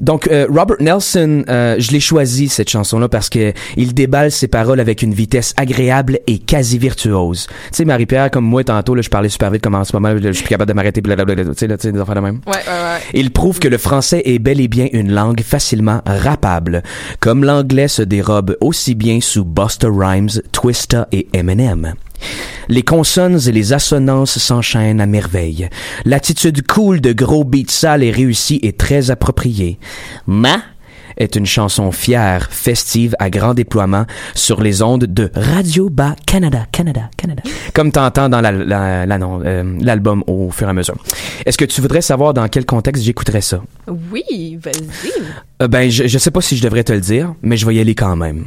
[0.00, 4.48] Donc euh, Robert Nelson, euh, je l'ai choisi cette chanson-là parce que il déballe ses
[4.48, 7.46] paroles avec une vitesse agréable et quasi virtuose.
[7.46, 10.16] Tu sais Marie-Pierre, comme moi tantôt, là, je parlais super vite, comme en ce moment,
[10.16, 12.20] je suis plus capable de m'arrêter, blablabla, tu sais, là, tu sais, des affaires de
[12.20, 12.40] même.
[12.46, 13.00] Ouais, ouais, ouais.
[13.12, 16.82] Il prouve que le français est bel et bien une langue facilement rappable,
[17.20, 21.94] comme l'anglais se dérobe aussi bien sous Busta Rhymes, Twista et Eminem.
[22.68, 25.68] Les consonnes et les assonances s'enchaînent à merveille.
[26.04, 29.78] L'attitude cool de gros beats sales et réussie est très appropriée.
[30.26, 30.62] Ma
[31.16, 36.66] est une chanson fière, festive, à grand déploiement sur les ondes de Radio Bas Canada,
[36.72, 37.42] Canada, Canada.
[37.72, 40.96] Comme t'entends dans euh, l'album au fur et à mesure.
[41.46, 43.62] Est-ce que tu voudrais savoir dans quel contexte j'écouterais ça?
[43.86, 45.12] Oui, vas-y.
[45.62, 47.74] Euh, ben, je, je sais pas si je devrais te le dire, mais je vais
[47.74, 48.46] y aller quand même.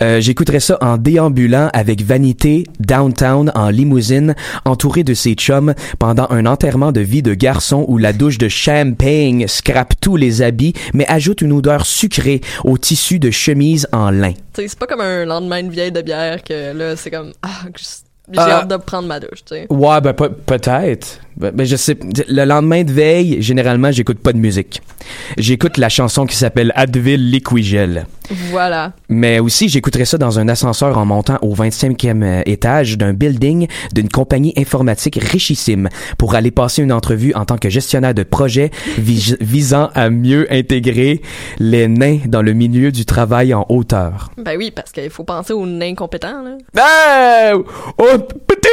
[0.00, 4.34] Euh, J'écouterais ça en déambulant avec vanité, downtown, en limousine,
[4.64, 8.48] entouré de ses chums, pendant un enterrement de vie de garçon où la douche de
[8.48, 14.10] champagne scrape tous les habits, mais ajoute une odeur sucrée au tissu de chemise en
[14.10, 14.32] lin.
[14.54, 17.48] C'est pas comme un lendemain de vieille de bière que là, c'est comme, ah,
[18.30, 18.60] j'ai Ah.
[18.60, 19.66] hâte de prendre ma douche, tu sais.
[19.70, 21.20] Ouais, ben pe- peut-être.
[21.38, 21.96] Ben, ben, je sais.
[22.28, 24.82] Le lendemain de veille, généralement, j'écoute pas de musique.
[25.36, 28.06] J'écoute la chanson qui s'appelle Advil Liquigel.
[28.50, 28.92] Voilà.
[29.08, 33.68] Mais aussi, j'écouterais ça dans un ascenseur en montant au 25e euh, étage d'un building
[33.94, 38.70] d'une compagnie informatique richissime pour aller passer une entrevue en tant que gestionnaire de projet
[38.98, 41.22] vis- visant à mieux intégrer
[41.58, 44.30] les nains dans le milieu du travail en hauteur.
[44.36, 46.58] Ben oui, parce qu'il faut penser aux nains compétents, là.
[46.76, 47.52] Ah!
[47.96, 48.68] Oh, petit!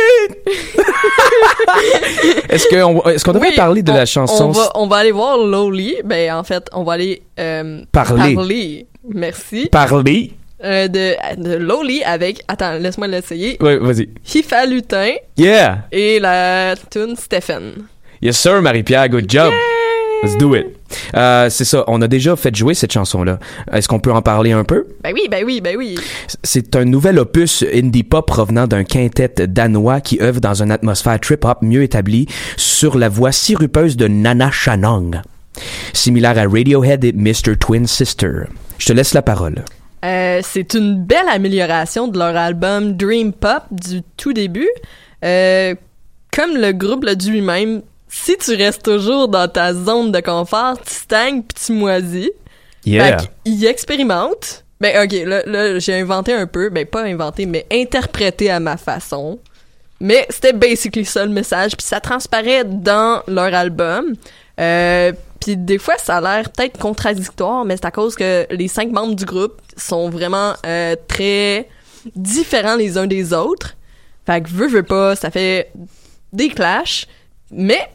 [2.55, 5.11] Est-ce qu'on qu'on devrait Oui, parler de on- la chanson On va, on va aller
[5.11, 5.97] voir Lowly.
[6.03, 8.35] Ben, en fait, on va aller euh, Parler.
[8.35, 8.87] parler.
[9.07, 9.67] Merci.
[9.71, 10.31] Parler?
[10.63, 12.41] Euh, de, de Lowly avec.
[12.47, 13.57] Attends, laisse-moi l'essayer.
[13.61, 14.09] Oui, vas-y.
[14.33, 15.79] Hifa Lutin Yeah!
[15.91, 17.73] et la tune Stephen.
[18.21, 19.51] Yes sir, Marie-Pierre, good job.
[20.25, 20.65] Let's do it.
[21.13, 23.37] Euh, c'est ça, on a déjà fait jouer cette chanson-là.
[23.71, 24.87] Est-ce qu'on peut en parler un peu?
[25.03, 25.99] Ben oui, ben oui, ben oui.
[26.43, 31.19] C'est un nouvel opus indie pop provenant d'un quintet danois qui œuvre dans une atmosphère
[31.19, 32.25] trip-hop mieux établie
[32.57, 35.21] sur la voix sirupeuse de Nana Shanong.
[35.93, 37.55] Similaire à Radiohead et Mr.
[37.59, 38.45] Twin Sister.
[38.79, 39.63] Je te laisse la parole.
[40.03, 44.69] Euh, c'est une belle amélioration de leur album Dream Pop du tout début.
[45.23, 45.75] Euh,
[46.33, 47.83] comme le groupe l'a dit lui-même,
[48.17, 52.31] si tu restes toujours dans ta zone de confort, tu stagnes pis tu moisis.
[52.85, 53.19] Yeah.
[53.19, 54.63] Fait qu'il expérimente.
[54.79, 58.77] Ben ok, là, là j'ai inventé un peu, ben pas inventé, mais interprété à ma
[58.77, 59.37] façon.
[59.99, 64.15] Mais c'était basically ça le message, puis ça transparaît dans leur album.
[64.59, 68.69] Euh, puis des fois, ça a l'air peut-être contradictoire, mais c'est à cause que les
[68.69, 71.67] cinq membres du groupe sont vraiment euh, très
[72.15, 73.75] différents les uns des autres.
[74.25, 75.71] Fait que veux, veux pas, ça fait
[76.31, 77.07] des clashs,
[77.51, 77.89] mais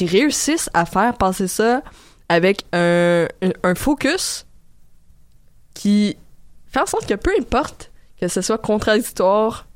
[0.00, 1.82] ils réussissent à faire passer ça
[2.28, 3.26] avec un,
[3.62, 4.46] un, focus
[5.74, 6.16] qui
[6.70, 9.66] fait en sorte que peu importe que ce soit contradictoire,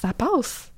[0.00, 0.72] ça passe.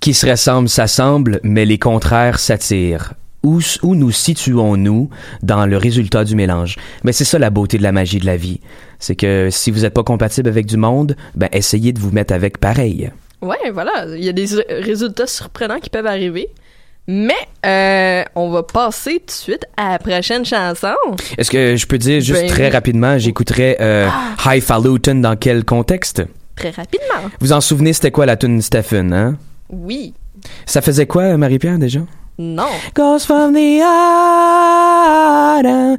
[0.00, 3.14] Qui se ressemble s'assemble, mais les contraires s'attirent.
[3.42, 5.10] Où, où nous situons-nous
[5.42, 6.76] dans le résultat du mélange?
[7.04, 8.60] Mais c'est ça la beauté de la magie de la vie.
[8.98, 12.34] C'est que si vous n'êtes pas compatible avec du monde, ben essayez de vous mettre
[12.34, 13.10] avec pareil.
[13.40, 16.48] Ouais, voilà, il y a des ré- résultats surprenants qui peuvent arriver.
[17.10, 17.32] Mais
[17.64, 20.92] euh, on va passer tout de suite à la prochaine chanson.
[21.38, 24.06] Est-ce que je peux dire juste Ben très rapidement, j'écouterais euh,
[24.44, 26.22] Highfalutin dans quel contexte?
[26.54, 27.30] Très rapidement.
[27.40, 29.38] Vous en souvenez, c'était quoi la tune Stephen, hein?
[29.70, 30.12] Oui.
[30.66, 32.00] Ça faisait quoi, Marie-Pierre, déjà?
[32.38, 32.68] Non.
[32.94, 35.96] Goes from the autumn.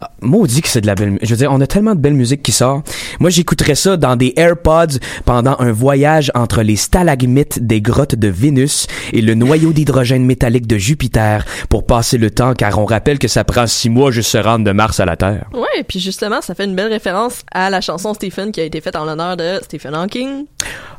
[0.00, 2.14] Ah, Maudit que c'est de la belle Je veux dire, on a tellement de belle
[2.14, 2.82] musique qui sort.
[3.18, 8.28] Moi, j'écouterais ça dans des AirPods pendant un voyage entre les stalagmites des grottes de
[8.28, 13.18] Vénus et le noyau d'hydrogène métallique de Jupiter pour passer le temps, car on rappelle
[13.18, 15.46] que ça prend six mois juste se rendre de Mars à la Terre.
[15.52, 18.80] Ouais, puis justement, ça fait une belle référence à la chanson Stephen qui a été
[18.80, 20.46] faite en l'honneur de Stephen Hawking.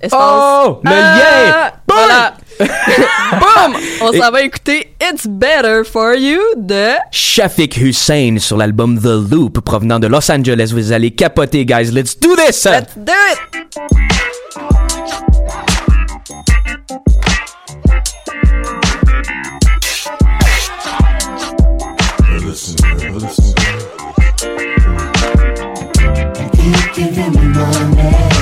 [0.02, 0.80] Espace- Oh!
[0.84, 1.18] Le Ah!
[1.18, 1.72] lien!
[1.88, 2.34] Voilà!
[3.40, 3.76] Boum!
[4.02, 6.94] On s'en va écouter It's Better For You de...
[7.12, 10.72] Shafiq Hussein sur l'album The Loop provenant de Los Angeles.
[10.74, 11.92] Vous allez capoter, guys.
[11.92, 12.66] Let's do this!
[12.66, 14.40] Let's do it!
[22.42, 22.76] Listen,
[23.14, 23.54] listen.
[26.58, 28.39] You keep giving me money.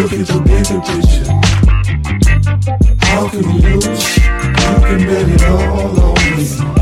[0.00, 1.28] Look at the bigger picture.
[3.06, 4.39] How can we lose?
[4.90, 6.79] You can bet it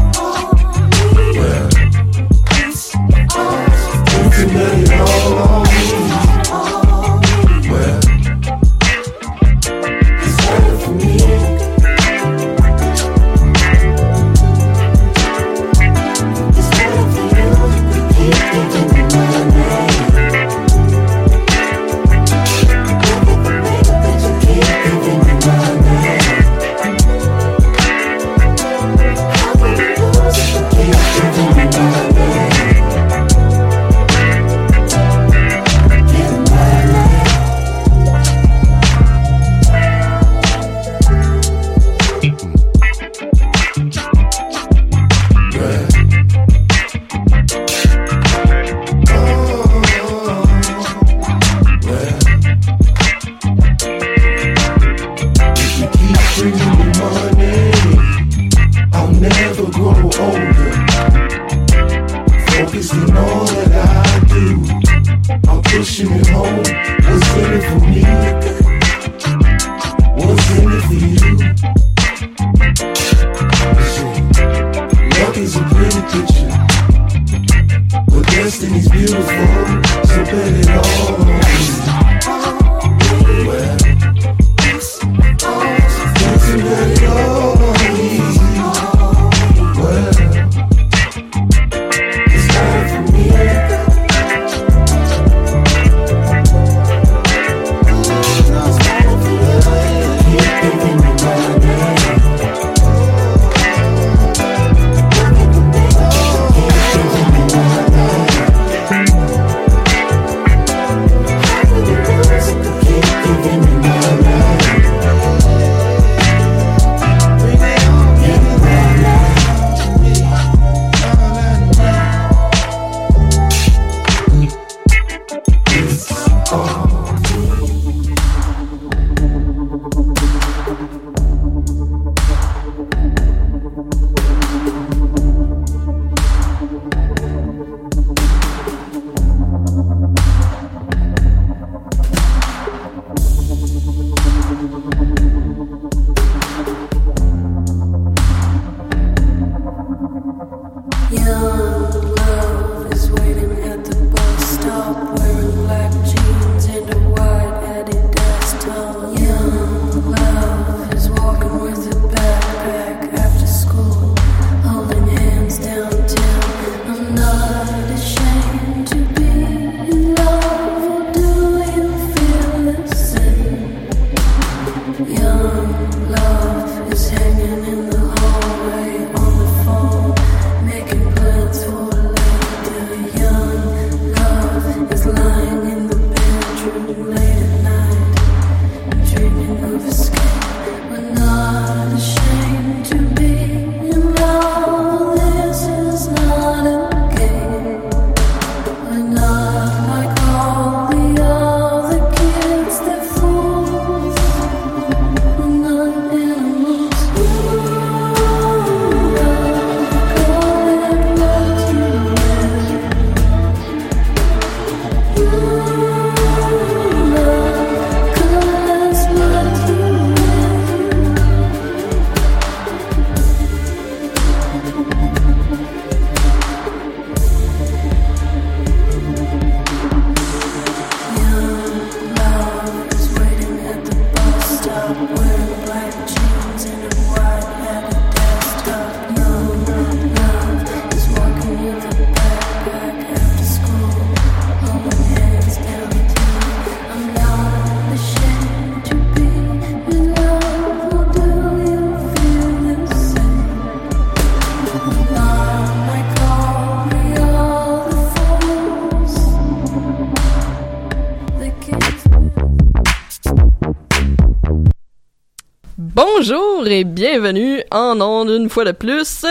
[266.71, 269.25] et bienvenue en ondes une fois de plus.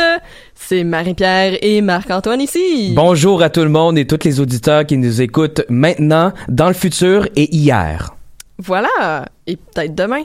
[0.56, 2.94] C'est Marie-Pierre et Marc-Antoine ici.
[2.96, 6.74] Bonjour à tout le monde et tous les auditeurs qui nous écoutent maintenant, dans le
[6.74, 8.16] futur et hier.
[8.58, 9.26] Voilà.
[9.46, 10.24] Et peut-être demain.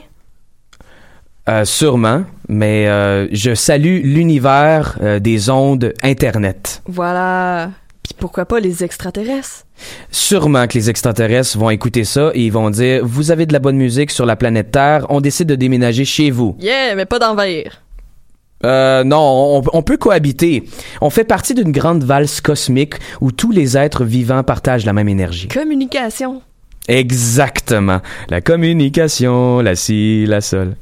[1.49, 6.81] Euh, sûrement, mais euh, je salue l'univers euh, des ondes Internet.
[6.87, 7.71] Voilà.
[8.03, 9.65] Puis pourquoi pas les extraterrestres?
[10.11, 13.59] Sûrement que les extraterrestres vont écouter ça et ils vont dire Vous avez de la
[13.59, 16.55] bonne musique sur la planète Terre, on décide de déménager chez vous.
[16.59, 17.81] Yeah, mais pas d'envahir.
[18.65, 20.63] Euh, non, on, on peut cohabiter.
[21.01, 25.09] On fait partie d'une grande valse cosmique où tous les êtres vivants partagent la même
[25.09, 25.47] énergie.
[25.49, 26.41] Communication.
[26.87, 28.01] Exactement.
[28.29, 30.75] La communication, la si, la sol.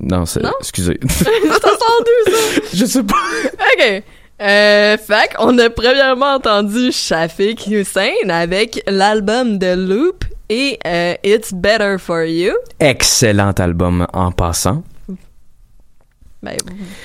[0.00, 0.42] Non, c'est.
[0.42, 0.52] Non?
[0.60, 0.98] Excusez.
[1.08, 1.30] ça?
[2.72, 3.16] Je sais pas.
[3.54, 4.02] OK.
[4.40, 11.52] Euh, fait on a premièrement entendu Shafik Hussein avec l'album de Loop et euh, It's
[11.52, 12.52] Better For You.
[12.78, 14.84] Excellent album en passant.
[16.40, 16.56] Ben,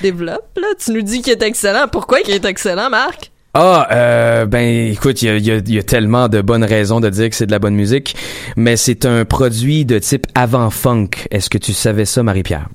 [0.04, 0.68] développe, là.
[0.78, 1.88] Tu nous dis qu'il est excellent.
[1.92, 3.32] Pourquoi qu'il est excellent, Marc?
[3.56, 7.00] Ah, euh, ben écoute, il y a, y a- y a tellement de bonnes raisons
[7.00, 8.16] de dire que c'est de la bonne musique,
[8.56, 11.10] mais c'est un produit de type avant-funk.
[11.32, 12.68] Est-ce que tu savais ça, Marie-Pierre?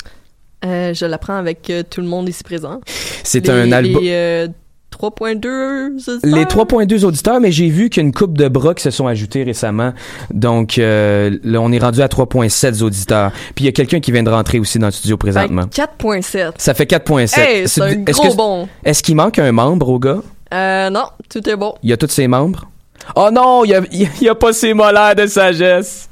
[0.65, 2.81] Euh, je l'apprends avec euh, tout le monde ici présent.
[3.23, 4.03] C'est un album...
[4.03, 4.49] Les euh,
[4.93, 6.19] 3.2 auditeurs?
[6.25, 8.91] Les 3.2 auditeurs, mais j'ai vu qu'il y a une coupe de bras qui se
[8.91, 9.93] sont ajoutés récemment.
[10.33, 13.31] Donc euh, là, on est rendu à 3.7 auditeurs.
[13.55, 15.67] Puis il y a quelqu'un qui vient de rentrer aussi dans le studio présentement.
[15.73, 16.53] Fait 4.7.
[16.59, 17.39] Ça fait 4.7.
[17.39, 18.69] Hey, c'est un gros que- bon.
[18.85, 20.21] Est-ce qu'il manque un membre au gars?
[20.53, 21.75] Euh, non, tout est bon.
[21.83, 22.69] Il y a tous ses membres?
[23.15, 26.09] Oh non, il y a, il y a pas ses molaires de sagesse.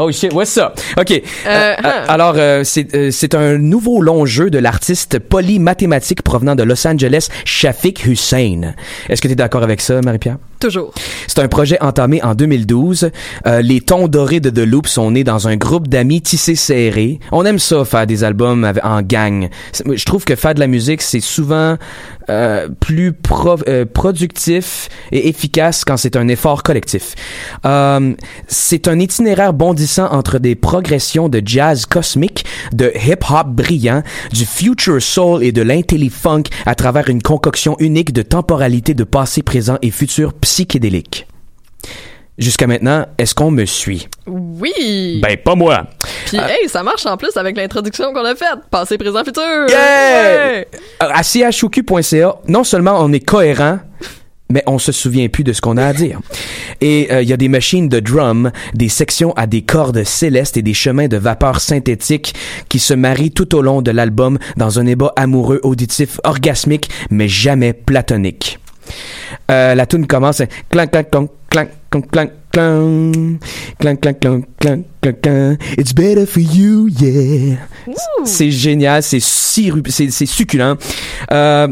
[0.00, 0.78] Oh shit, what's up?
[0.96, 1.10] OK.
[1.10, 6.54] Euh, Euh, alors, euh, c'est euh, c'est un nouveau long jeu de l'artiste polymathématique provenant
[6.54, 8.74] de Los Angeles, Shafik Hussein.
[9.08, 10.36] Est-ce que tu es d'accord avec ça, Marie-Pierre?
[10.60, 10.92] Toujours.
[11.28, 13.10] C'est un projet entamé en 2012.
[13.46, 17.20] Euh, les tons dorés de The Loop sont nés dans un groupe d'amis tissés serrés.
[17.30, 19.48] On aime ça, faire des albums en gang.
[19.86, 21.76] Je trouve que faire de la musique, c'est souvent
[22.28, 27.14] euh, plus pro- euh, productif et efficace quand c'est un effort collectif.
[27.64, 28.14] Euh,
[28.48, 34.02] c'est un itinéraire bondissant entre des progressions de jazz cosmique, de hip-hop brillant,
[34.32, 39.42] du future soul et de l'intelli-funk à travers une concoction unique de temporalité de passé,
[39.42, 41.26] présent et futur psychédélique.
[42.38, 44.08] Jusqu'à maintenant, est-ce qu'on me suit?
[44.26, 45.20] Oui!
[45.22, 45.84] Ben, pas moi.
[46.24, 48.60] Puis, hey, ça marche en plus avec l'introduction qu'on a faite.
[48.70, 49.66] Passé, présent, futur!
[49.68, 50.64] Yeah!
[51.00, 53.80] À chouq.ca, non seulement on est cohérent,
[54.50, 56.18] mais on se souvient plus de ce qu'on a à dire.
[56.80, 60.56] Et euh, il y a des machines de drum, des sections à des cordes célestes
[60.56, 62.34] et des chemins de vapeur synthétique
[62.70, 67.28] qui se marient tout au long de l'album dans un ébat amoureux, auditif, orgasmique, mais
[67.28, 68.58] jamais platonique.
[69.50, 73.40] Euh, la tune commence clank clank clank clank clank clank clank
[73.78, 77.56] clank clank clank clank clank clank It's better for you, yeah.
[78.24, 80.76] C'est génial, c'est si c'est c'est succulent.
[81.32, 81.68] Euh,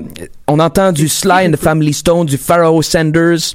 [0.47, 3.55] on entend du Sly and the Family Stone, du Pharaoh Sanders.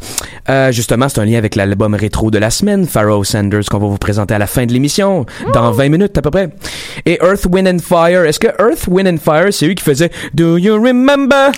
[0.50, 3.88] Euh, justement, c'est un lien avec l'album rétro de la semaine, Pharaoh Sanders, qu'on va
[3.88, 6.50] vous présenter à la fin de l'émission, dans 20 minutes à peu près.
[7.06, 8.26] Et Earth, Wind and Fire.
[8.26, 11.52] Est-ce que Earth, Wind and Fire, c'est eux qui faisaient Do you remember?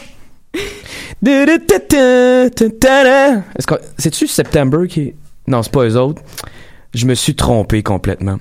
[3.56, 5.14] Est-ce que c'est-tu September qui
[5.47, 6.22] Non, c'est pas eux autres.
[6.93, 8.38] Je me suis trompé complètement.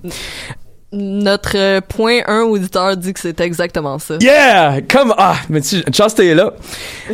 [0.93, 4.17] Notre point 1 auditeur dit que c'est exactement ça.
[4.21, 4.83] Yeah!
[4.83, 6.53] Comme ah, mais tu chance t'es là.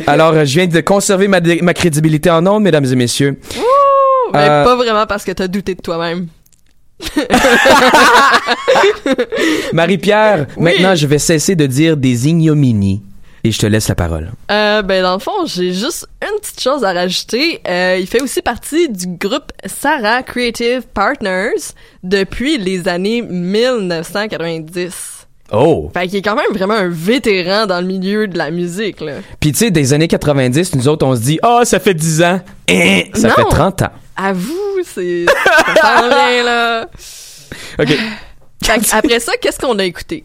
[0.05, 1.39] Alors, je viens de conserver ma,
[1.73, 3.39] crédibilité en ondes, mesdames et messieurs.
[4.33, 6.27] Mais pas vraiment parce que t'as douté de toi-même.
[9.73, 13.01] Marie-Pierre, maintenant je vais cesser de dire des ignominies
[13.43, 14.31] et je te laisse la parole.
[14.51, 17.61] Euh, ben dans le fond, j'ai juste une petite chose à rajouter.
[17.67, 21.53] Euh, il fait aussi partie du groupe Sarah Creative Partners
[22.03, 25.15] depuis les années 1990.
[25.51, 25.89] Oh!
[25.93, 29.13] Fait qu'il est quand même vraiment un vétéran dans le milieu de la musique, là.
[29.39, 32.21] Puis tu sais, des années 90, nous autres, on se dit «Ah, ça fait 10
[32.21, 32.39] ans!
[32.67, 33.33] Eh, Ça Non.
[33.35, 33.89] fait 30 ans.
[34.15, 35.25] À vous, c'est...
[35.81, 36.85] Ça vient, là.»
[37.79, 37.97] OK.
[38.63, 40.23] Fait après ça, qu'est-ce qu'on a écouté?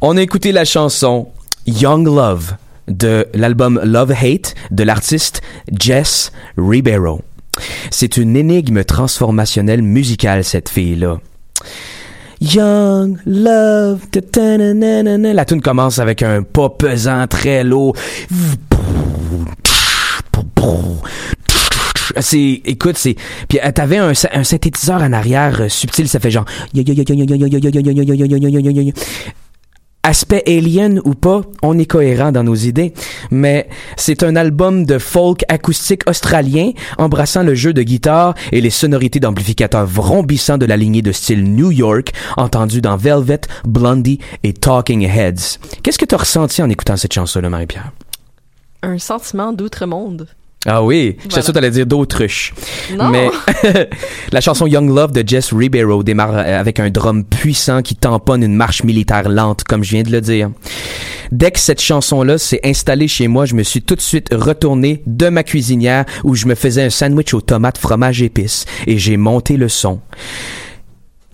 [0.00, 1.28] On a écouté la chanson
[1.66, 2.54] Young Love
[2.88, 5.42] de l'album Love Hate de l'artiste
[5.78, 7.20] Jess Ribeiro.
[7.90, 11.18] C'est une énigme transformationnelle musicale, cette fille-là.
[12.40, 14.00] Young Love.
[15.34, 17.94] La tune commence avec un pas pesant très lourd.
[22.18, 23.14] C'est, écoute, c'est,
[23.48, 26.44] puis euh, t'avais un, un synthétiseur en arrière euh, subtil, ça fait genre,
[30.02, 32.94] Aspect alien ou pas, on est cohérent dans nos idées,
[33.30, 38.70] mais c'est un album de folk acoustique australien embrassant le jeu de guitare et les
[38.70, 44.54] sonorités d'amplificateurs vrombissants de la lignée de style New York entendus dans Velvet, Blondie et
[44.54, 45.58] Talking Heads.
[45.82, 47.92] Qu'est-ce que tu as ressenti en écoutant cette chanson-là, Marie-Pierre?
[48.82, 50.28] Un sentiment d'outre-monde.
[50.66, 51.42] Ah oui, je Voilà.
[51.42, 52.52] sûr que t'allais dire d'autruche.
[53.10, 53.30] Mais
[54.32, 58.42] la chanson Young Love de Jess Ribeiro démarre euh, avec un drum puissant qui tamponne
[58.42, 60.50] une marche militaire lente, comme je viens de le dire.
[61.32, 65.02] Dès que cette chanson-là s'est installée chez moi, je me suis tout de suite retourné
[65.06, 69.16] de ma cuisinière où je me faisais un sandwich aux tomates, fromage, épices et j'ai
[69.16, 70.00] monté le son.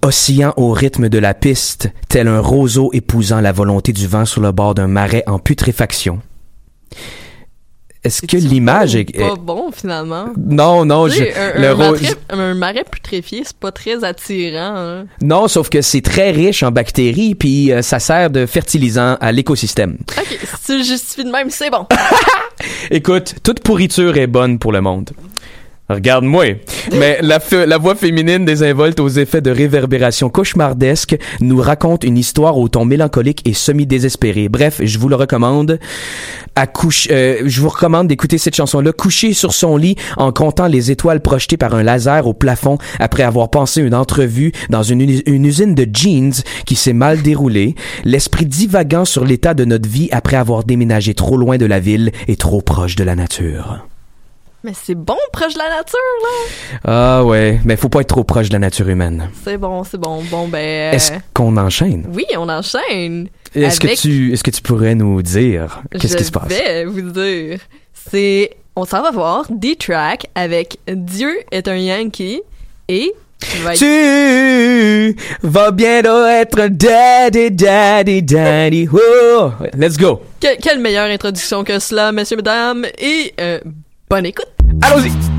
[0.03, 4.41] Oscillant au rythme de la piste, tel un roseau épousant la volonté du vent sur
[4.41, 6.21] le bord d'un marais en putréfaction.
[8.07, 9.05] Est-ce que l'image est...
[9.19, 10.27] Pas bon, finalement?
[10.37, 14.75] Non, non, Tu sais, je, un, le un marais putréfié, c'est pas très attirant.
[14.77, 15.07] hein.
[15.21, 19.33] Non, sauf que c'est très riche en bactéries, puis euh, ça sert de fertilisant à
[19.33, 19.99] l'écosystème.
[20.17, 21.87] Ok, si tu le justifies de même, c'est bon.
[22.91, 25.11] Écoute, toute pourriture est bonne pour le monde.
[25.89, 26.45] Regarde-moi.
[26.93, 32.69] Mais la, voix féminine désinvolte aux effets de réverbération cauchemardesque nous raconte une histoire au
[32.69, 34.49] ton mélancolique et semi-désespéré.
[34.49, 35.79] Bref, je vous le recommande.
[37.11, 41.21] Euh, je vous recommande d'écouter cette chanson-là couché sur son lit en comptant les étoiles
[41.21, 45.75] projetées par un laser au plafond après avoir passé une entrevue dans une, une usine
[45.75, 47.75] de jeans qui s'est mal déroulée.
[48.05, 52.11] L'esprit divagant sur l'état de notre vie après avoir déménagé trop loin de la ville
[52.27, 53.87] et trop proche de la nature.
[54.67, 56.79] Mais c'est bon, proche de la nature, là.
[56.85, 59.31] Ah ouais, mais faut pas être trop proche de la nature humaine.
[59.45, 60.25] C'est bon, c'est bon.
[60.25, 60.93] Bon, ben.
[60.93, 62.05] Est-ce qu'on enchaîne?
[62.13, 63.29] Oui, on enchaîne.
[63.55, 66.49] Est-ce que avec- tu est-ce que tu pourrais nous dire qu'est-ce Je qui se passe?
[66.49, 67.61] vais vous dire.
[67.93, 68.57] C'est.
[68.75, 72.43] On s'en va voir D-Track avec Dieu est un Yankee
[72.89, 73.13] et.
[73.39, 78.89] tu vas être- Tu vas bientôt être daddy, daddy, daddy.
[78.93, 80.23] Oh, let's go.
[80.41, 83.61] Que- quelle meilleure introduction que cela, messieurs, mesdames, et euh,
[84.11, 84.49] bonne écoute.
[84.83, 85.36] Allons-y.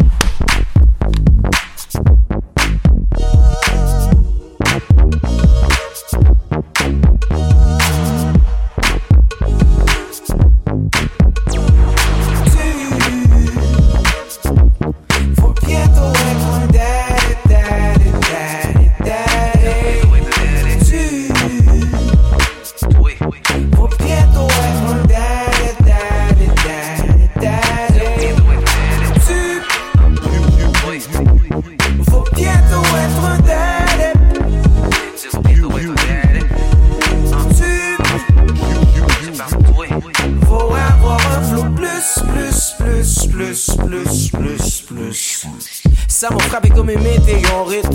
[46.28, 47.88] Ça m'a frappé comme une météorite.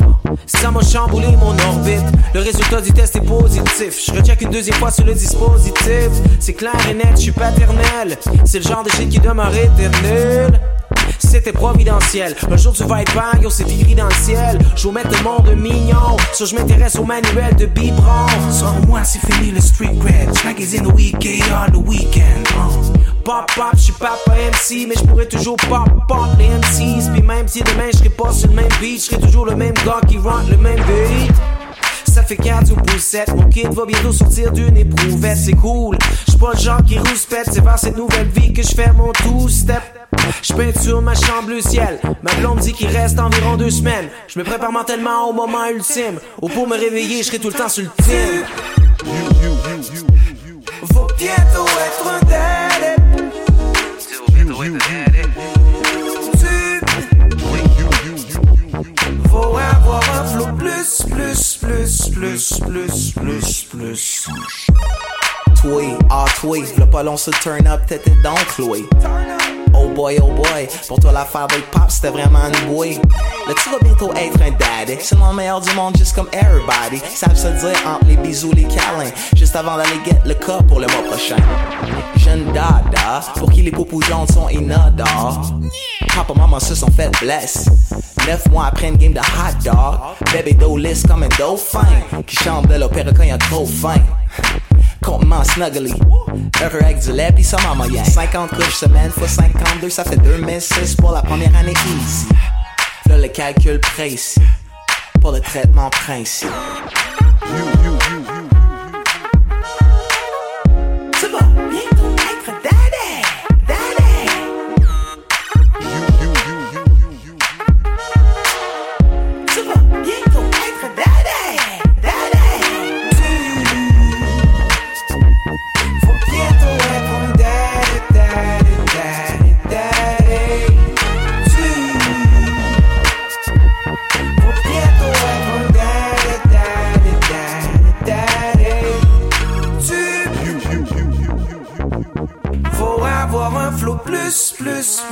[0.47, 2.01] Ça m'a chamboulé mon orbite.
[2.33, 4.07] Le résultat du test est positif.
[4.07, 6.09] Je recheck une deuxième fois sur le dispositif.
[6.41, 8.17] C'est clair et net, je suis paternel.
[8.47, 10.59] C'est le genre de shit qui demeure éternel.
[11.33, 12.37] C'était providentiel.
[12.51, 14.59] Un jour tu vas être bang, yo, c'est écrit dans le ciel.
[14.77, 16.19] Je vais mettre le monde mignon.
[16.35, 18.27] So je m'intéresse au manuel de biberon.
[18.51, 20.31] Sans moi, c'est fini le street cred.
[20.35, 22.47] Track is in the week, on the weekend.
[23.25, 27.11] Pop, pop, je suis papa MC, mais je pourrais toujours pop, pop les MCs.
[27.11, 29.57] Puis même si demain je serai pas sur le même beat, je serai toujours le
[29.57, 31.33] même gars qui rentre le même beat.
[32.13, 35.97] Ça fait 4 ou poussette, mon kid va bientôt sortir d'une éprouvette, c'est cool.
[36.29, 39.13] J'suis pas le genre qui rouspète, c'est vers cette nouvelle vie que je fais mon
[39.13, 39.81] two-step.
[40.43, 44.09] J'peins sur ma chambre le ciel, ma blonde dit qu'il reste environ deux semaines.
[44.29, 47.55] Je me prépare mentalement au moment ultime, ou pour me réveiller, je serai tout le
[47.55, 48.45] temps sur le team.
[50.93, 53.03] Faut bientôt être un daddy.
[53.99, 55.22] Tu-
[62.23, 64.29] plus, plus, plus, plus.
[65.61, 68.85] Toi, ah toi, v'là pas long sur turn up, t'étais donc Chloé.
[69.75, 73.01] Oh boy, oh boy, pour toi l'affaire d'être pop, c'était vraiment une bouée.
[73.49, 75.01] Là, tu vas bientôt être un daddy.
[75.01, 77.03] C'est le meilleur du monde, juste comme everybody.
[77.13, 79.11] Savent se dire entre les bisous, les câlins.
[79.35, 81.37] Juste avant d'aller get le cas pour le mois prochain.
[82.19, 85.55] Jeune dada, pour qui les poupous jaunes sont inodores.
[86.15, 87.67] Papa, maman se sont fait blesse.
[88.27, 89.99] Neuf mois après une game de hot dog.
[90.33, 91.87] Bébé lisse comme un dauphin.
[92.27, 94.01] Qui chante de l'opéra quand y a trop faim.
[95.03, 95.93] Complètement snuggly.
[96.63, 98.05] Heureux avec du lait pis ça m'en moyenne.
[98.05, 102.29] 50 couches semaine fois 52, ça fait 2006 pour la première année easy.
[103.07, 104.41] Là, le calcul précis.
[105.21, 106.49] Pour le traitement principe.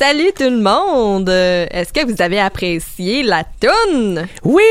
[0.03, 1.29] Salut tout le monde!
[1.29, 4.27] Est-ce que vous avez apprécié la toune?
[4.45, 4.63] Oui,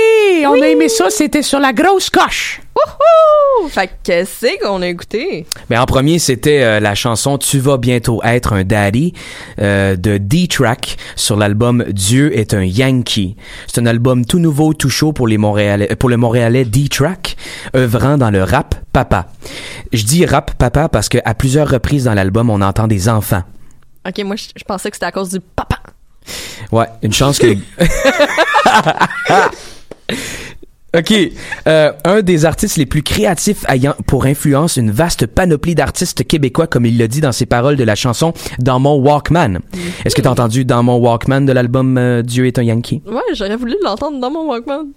[0.43, 2.61] on a aimé ça, c'était sur la grosse coche.
[2.75, 3.69] Wouhou!
[3.69, 5.45] Fait que qu'est-ce qu'on a écouté?
[5.69, 9.13] Mais en premier, c'était euh, la chanson Tu vas bientôt être un daddy
[9.61, 13.35] euh, de D-Track sur l'album Dieu est un Yankee.
[13.67, 17.37] C'est un album tout nouveau, tout chaud pour les Montréalais, euh, pour le Montréalais D-Track,
[17.75, 19.27] œuvrant dans le rap papa.
[19.93, 23.43] Je dis rap papa parce que à plusieurs reprises dans l'album, on entend des enfants.
[24.07, 25.77] Ok, moi je je pensais que c'était à cause du papa.
[26.71, 27.47] Ouais, une chance que.
[30.97, 31.13] OK.
[31.67, 36.65] Euh, un des artistes les plus créatifs ayant pour influence une vaste panoplie d'artistes québécois,
[36.65, 39.59] comme il le dit dans ses paroles de la chanson Dans mon Walkman.
[40.03, 43.03] Est-ce que t'as entendu Dans mon Walkman de l'album euh, Dieu est un Yankee?
[43.05, 44.87] Ouais, j'aurais voulu l'entendre dans mon Walkman.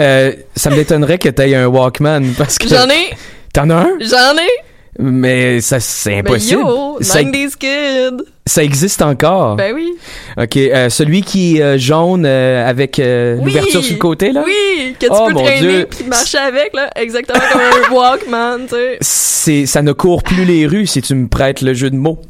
[0.00, 2.68] Euh, ça m'étonnerait que t'aies un Walkman parce que.
[2.68, 3.14] J'en ai!
[3.52, 3.90] T'en as un?
[4.00, 4.71] J'en ai!
[4.98, 6.62] Mais ça, c'est impossible.
[6.62, 8.24] Ben yo, ça, 90s kid!
[8.44, 9.56] ça existe encore.
[9.56, 9.88] Ben oui.
[10.36, 10.56] OK.
[10.56, 13.44] euh, celui qui est euh, jaune euh, avec euh, Oui!
[13.46, 14.42] l'ouverture sur le côté, là?
[14.44, 14.94] Oui!
[15.00, 16.90] Que tu Oh, peux mon traîner puis marcher avec, là.
[16.96, 18.98] Exactement comme un Walkman, tu sais.
[19.00, 22.20] c'est ça ne court plus les rues si tu me prêtes le jeu de mots.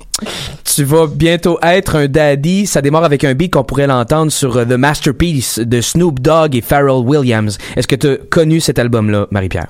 [0.64, 2.66] Tu vas bientôt être un daddy.
[2.66, 6.54] Ça démarre avec un beat qu'on pourrait l'entendre sur euh, The Masterpiece de Snoop Dogg
[6.54, 7.58] et Pharrell Williams.
[7.74, 9.66] Est-ce que tu as connu cet album-là, Marie-Pierre?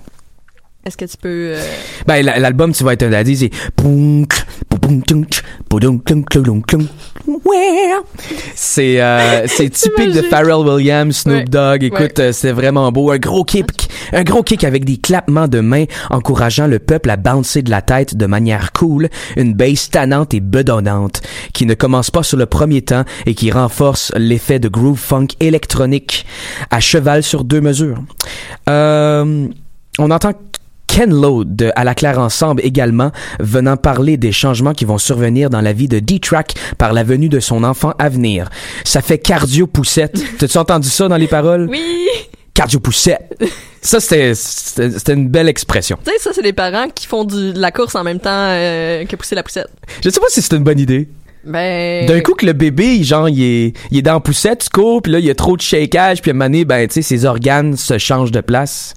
[0.85, 1.28] Est-ce que tu peux...
[1.55, 1.62] euh,
[2.09, 3.51] Ben, l'album Tu vas être un daddy, c'est
[8.57, 10.22] C'est euh, typique de.
[10.22, 11.49] Pharrell Williams, Snoop.
[11.49, 11.85] Dogg.
[11.85, 12.20] Écoute, Ouais.
[12.20, 13.12] euh, c'est vraiment beau.
[13.12, 13.66] Un gros kick,
[14.12, 17.80] un gros kick avec des clappements de mains encourageant le peuple à bouncer de la
[17.83, 19.09] tête de manière cool.
[19.37, 21.22] Une bass tannante et bedonnante
[21.53, 25.28] qui ne commence pas sur le premier temps et qui renforce l'effet de groove funk
[25.39, 26.26] électronique
[26.70, 28.03] à cheval sur deux mesures.
[28.68, 29.47] Euh,
[29.99, 30.33] on entend
[30.87, 35.49] Ken Lo de À la Claire Ensemble également, venant parler des changements qui vont survenir
[35.49, 38.51] dans la vie de D-Track par la venue de son enfant à venir.
[38.85, 40.22] Ça fait cardio poussette.
[40.39, 41.68] T'as-tu entendu ça dans les paroles?
[41.70, 41.80] Oui!
[42.55, 43.43] Cardio poussette.
[43.80, 45.99] Ça, c'était, c'était c'était une belle expression.
[46.05, 48.30] Tu sais, ça, c'est des parents qui font du, de la course en même temps
[48.30, 49.68] euh, que pousser la poussette.
[50.05, 51.09] Je sais pas si c'est une bonne idée.
[51.45, 52.07] Ben.
[52.07, 55.03] D'un coup que le bébé, genre, il est, il est dans la poussette, tu cours,
[55.03, 56.95] puis là, il y a trop de shakeage, puis à un moment donné, ben, tu
[56.95, 58.95] sais, ses organes se changent de place.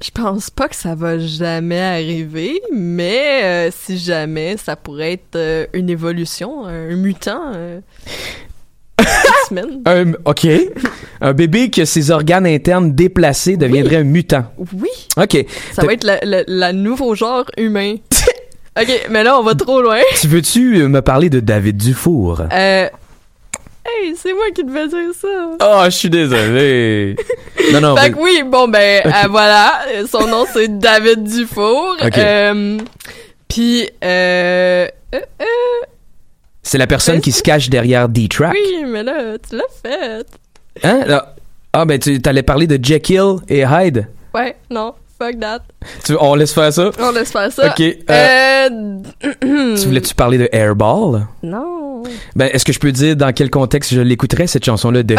[0.00, 5.34] Je pense pas que ça va jamais arriver, mais euh, si jamais, ça pourrait être
[5.36, 7.52] euh, une évolution, un mutant.
[7.54, 7.80] Euh.
[9.86, 10.46] Un, ok.
[11.22, 14.44] un bébé que ses organes internes déplacés deviendrait un mutant.
[14.58, 15.46] Oui, Ok.
[15.72, 17.94] ça va être le, nouveau genre humain.
[18.80, 20.00] ok, mais là, on va trop loin.
[20.20, 22.42] Tu veux-tu euh, me parler de David Dufour?
[22.52, 22.88] Euh.
[23.88, 25.28] Hey, c'est moi qui devais dire ça.
[25.60, 27.16] Oh, je suis désolé.
[27.72, 27.96] non, non.
[27.96, 29.80] fait mais- que oui, bon ben euh, voilà,
[30.10, 31.96] son nom c'est David Dufour.
[32.04, 32.18] Ok.
[32.18, 32.78] Euh,
[33.48, 35.86] Puis euh, euh, euh,
[36.62, 38.52] C'est la personne qui se cache derrière D-Track?
[38.52, 40.26] oui, mais là tu l'as fait.
[40.84, 41.00] Hein?
[41.08, 41.34] Ah,
[41.72, 44.06] Ah, ben, tu allais parler de Jekyll et Hyde?
[44.34, 45.60] Ouais, non, fuck that.
[46.04, 46.90] Tu, on laisse faire ça?
[47.00, 47.68] On laisse faire ça.
[47.70, 48.68] Ok, euh,
[49.44, 51.26] Euh, Tu voulais-tu parler de Airball?
[51.42, 52.02] Non.
[52.36, 55.14] Ben, est-ce que je peux dire dans quel contexte je l'écouterais, cette chanson-là de...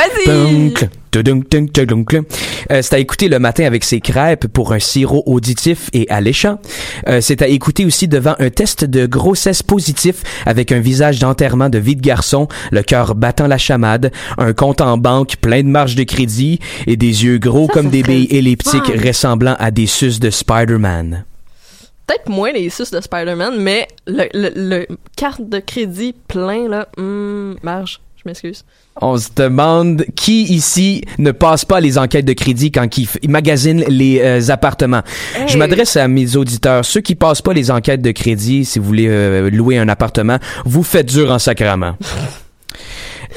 [2.72, 6.60] Euh, c'est à écouter le matin avec ses crêpes pour un sirop auditif et alléchant.
[7.08, 11.70] Euh, c'est à écouter aussi devant un test de grossesse positif avec un visage d'enterrement
[11.70, 15.68] de vie de garçon, le cœur battant la chamade, un compte en banque plein de
[15.68, 19.56] marge de crédit et des yeux gros Ça, comme ça des serait billes elliptiques ressemblant
[19.60, 21.26] à des suces de Spider-Man.
[22.08, 26.88] Peut-être moins les suces de Spider-Man, mais le, le, le carte de crédit plein là,
[26.98, 28.02] hum, marge.
[28.18, 28.66] Je m'excuse.
[29.00, 33.86] On se demande qui ici ne passe pas les enquêtes de crédit quand il, magasine
[33.88, 35.04] les euh, appartements.
[35.48, 36.84] Je m'adresse à mes auditeurs.
[36.84, 40.38] Ceux qui passent pas les enquêtes de crédit, si vous voulez euh, louer un appartement,
[40.66, 41.96] vous faites dur en sacrament.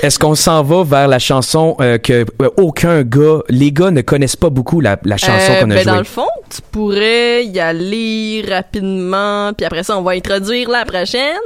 [0.02, 4.00] Est-ce qu'on s'en va vers la chanson euh, que euh, aucun gars, les gars ne
[4.00, 5.92] connaissent pas beaucoup la, la chanson Euh, qu'on a ben, jouée?
[5.92, 10.84] Dans le fond, tu pourrais y aller rapidement, puis après ça, on va introduire la
[10.84, 11.38] prochaine.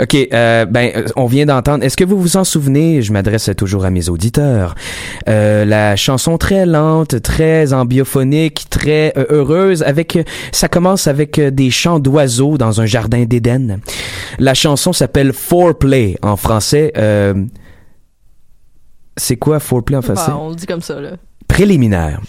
[0.00, 1.84] OK, euh, ben, euh, on vient d'entendre.
[1.84, 3.02] Est-ce que vous vous en souvenez?
[3.02, 4.74] Je m'adresse toujours à mes auditeurs.
[5.28, 9.82] Euh, la chanson très lente, très ambiophonique, très heureuse.
[9.82, 10.18] Avec,
[10.52, 13.80] ça commence avec des chants d'oiseaux dans un jardin d'Éden.
[14.38, 16.92] La chanson s'appelle Foreplay en français.
[16.96, 17.34] Euh,
[19.16, 20.28] c'est quoi Foreplay en français?
[20.28, 21.12] Bah, on le dit comme ça, là.
[21.48, 22.20] préliminaire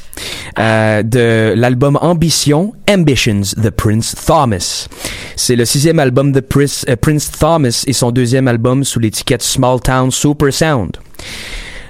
[0.59, 4.87] euh, de l'album Ambition, Ambitions de Prince Thomas.
[5.35, 9.43] C'est le sixième album de Prince, euh, Prince Thomas et son deuxième album sous l'étiquette
[9.43, 10.97] Small Town Super Sound.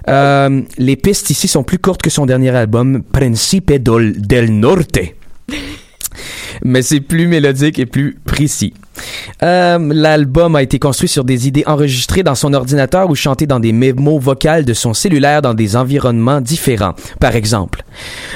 [0.08, 5.00] Euh, les pistes ici sont plus courtes que son dernier album, Principe del, del Norte.
[6.64, 8.74] Mais c'est plus mélodique et plus précis.
[9.44, 13.60] Euh, L'album a été construit sur des idées enregistrées dans son ordinateur ou chantées dans
[13.60, 16.94] des mémos vocales de son cellulaire dans des environnements différents.
[17.20, 17.84] Par exemple,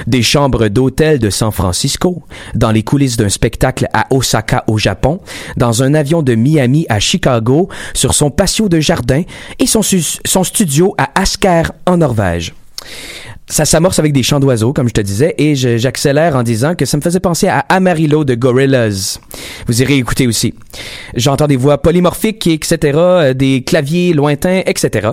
[0.07, 2.23] des chambres d'hôtel de San Francisco,
[2.55, 5.19] dans les coulisses d'un spectacle à Osaka au Japon,
[5.57, 9.23] dans un avion de Miami à Chicago, sur son patio de jardin
[9.59, 12.53] et son, son studio à Asker en Norvège
[13.47, 16.85] ça s'amorce avec des chants d'oiseaux, comme je te disais, et j'accélère en disant que
[16.85, 19.19] ça me faisait penser à Amarillo de Gorillaz.
[19.67, 20.55] Vous irez écouter aussi.
[21.15, 25.09] J'entends des voix polymorphiques, etc., euh, des claviers lointains, etc.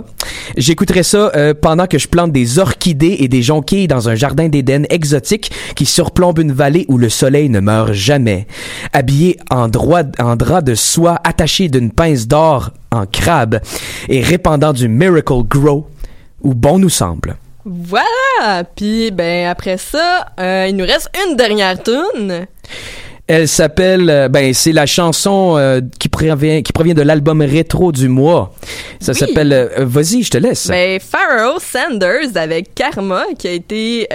[0.56, 4.48] J'écouterai ça euh, pendant que je plante des orchidées et des jonquilles dans un jardin
[4.48, 8.46] d'Éden exotique qui surplombe une vallée où le soleil ne meurt jamais.
[8.94, 13.60] Habillé en, en drap de soie attaché d'une pince d'or en crabe
[14.08, 15.86] et répandant du Miracle Grow,
[16.42, 17.36] où bon nous semble.
[17.64, 18.64] Voilà!
[18.76, 22.46] Puis, ben, après ça, euh, il nous reste une dernière tune.
[23.28, 27.92] Elle s'appelle, euh, ben c'est la chanson euh, qui provient qui provient de l'album rétro
[27.92, 28.52] du mois.
[29.00, 29.18] Ça Oui.
[29.18, 30.66] s'appelle, euh, vas-y, je te laisse.
[30.66, 34.08] Ben, Pharaoh Sanders avec Karma qui a été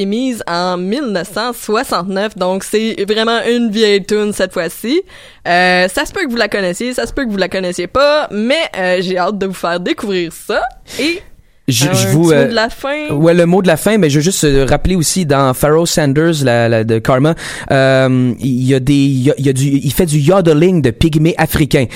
[0.00, 2.38] émise en 1969.
[2.38, 5.02] Donc, c'est vraiment une vieille tune cette fois-ci.
[5.44, 8.28] Ça se peut que vous la connaissiez, ça se peut que vous la connaissiez pas,
[8.30, 8.70] mais
[9.00, 10.62] j'ai hâte de vous faire découvrir ça.
[11.00, 11.20] Et
[11.66, 13.08] Je, Un je vous petit mot euh, de la fin.
[13.10, 15.86] Ouais, le mot de la fin, mais je veux juste euh, rappeler aussi dans Pharaoh
[15.86, 17.34] Sanders la, la- de Karma,
[17.70, 20.18] euh, il y a des il y a, il y a du il fait du
[20.18, 21.86] yodeling de pygmée africain.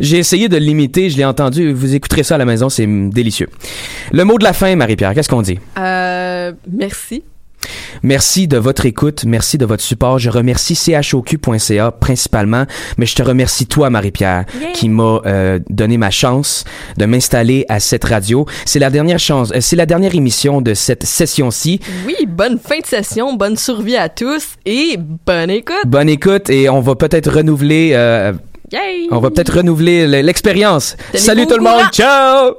[0.00, 3.48] J'ai essayé de l'imiter, je l'ai entendu, vous écouterez ça à la maison, c'est délicieux.
[4.12, 5.58] Le mot de la fin Marie-Pierre, qu'est-ce qu'on dit?
[5.78, 7.24] Euh, merci.
[8.02, 10.18] Merci de votre écoute, merci de votre support.
[10.18, 12.64] Je remercie choq.ca principalement,
[12.98, 14.72] mais je te remercie toi, Marie-Pierre, Yeah.
[14.72, 16.64] qui m'a euh, donné ma chance
[16.96, 18.46] de m'installer à cette radio.
[18.64, 21.80] C'est la dernière chance, euh, c'est la dernière émission de cette session-ci.
[22.06, 25.76] Oui, bonne fin de session, bonne survie à tous et bonne écoute.
[25.86, 28.32] Bonne écoute et on va peut-être renouveler, euh,
[29.10, 30.96] on va peut-être renouveler l'expérience.
[31.14, 32.54] Salut tout le monde, ciao.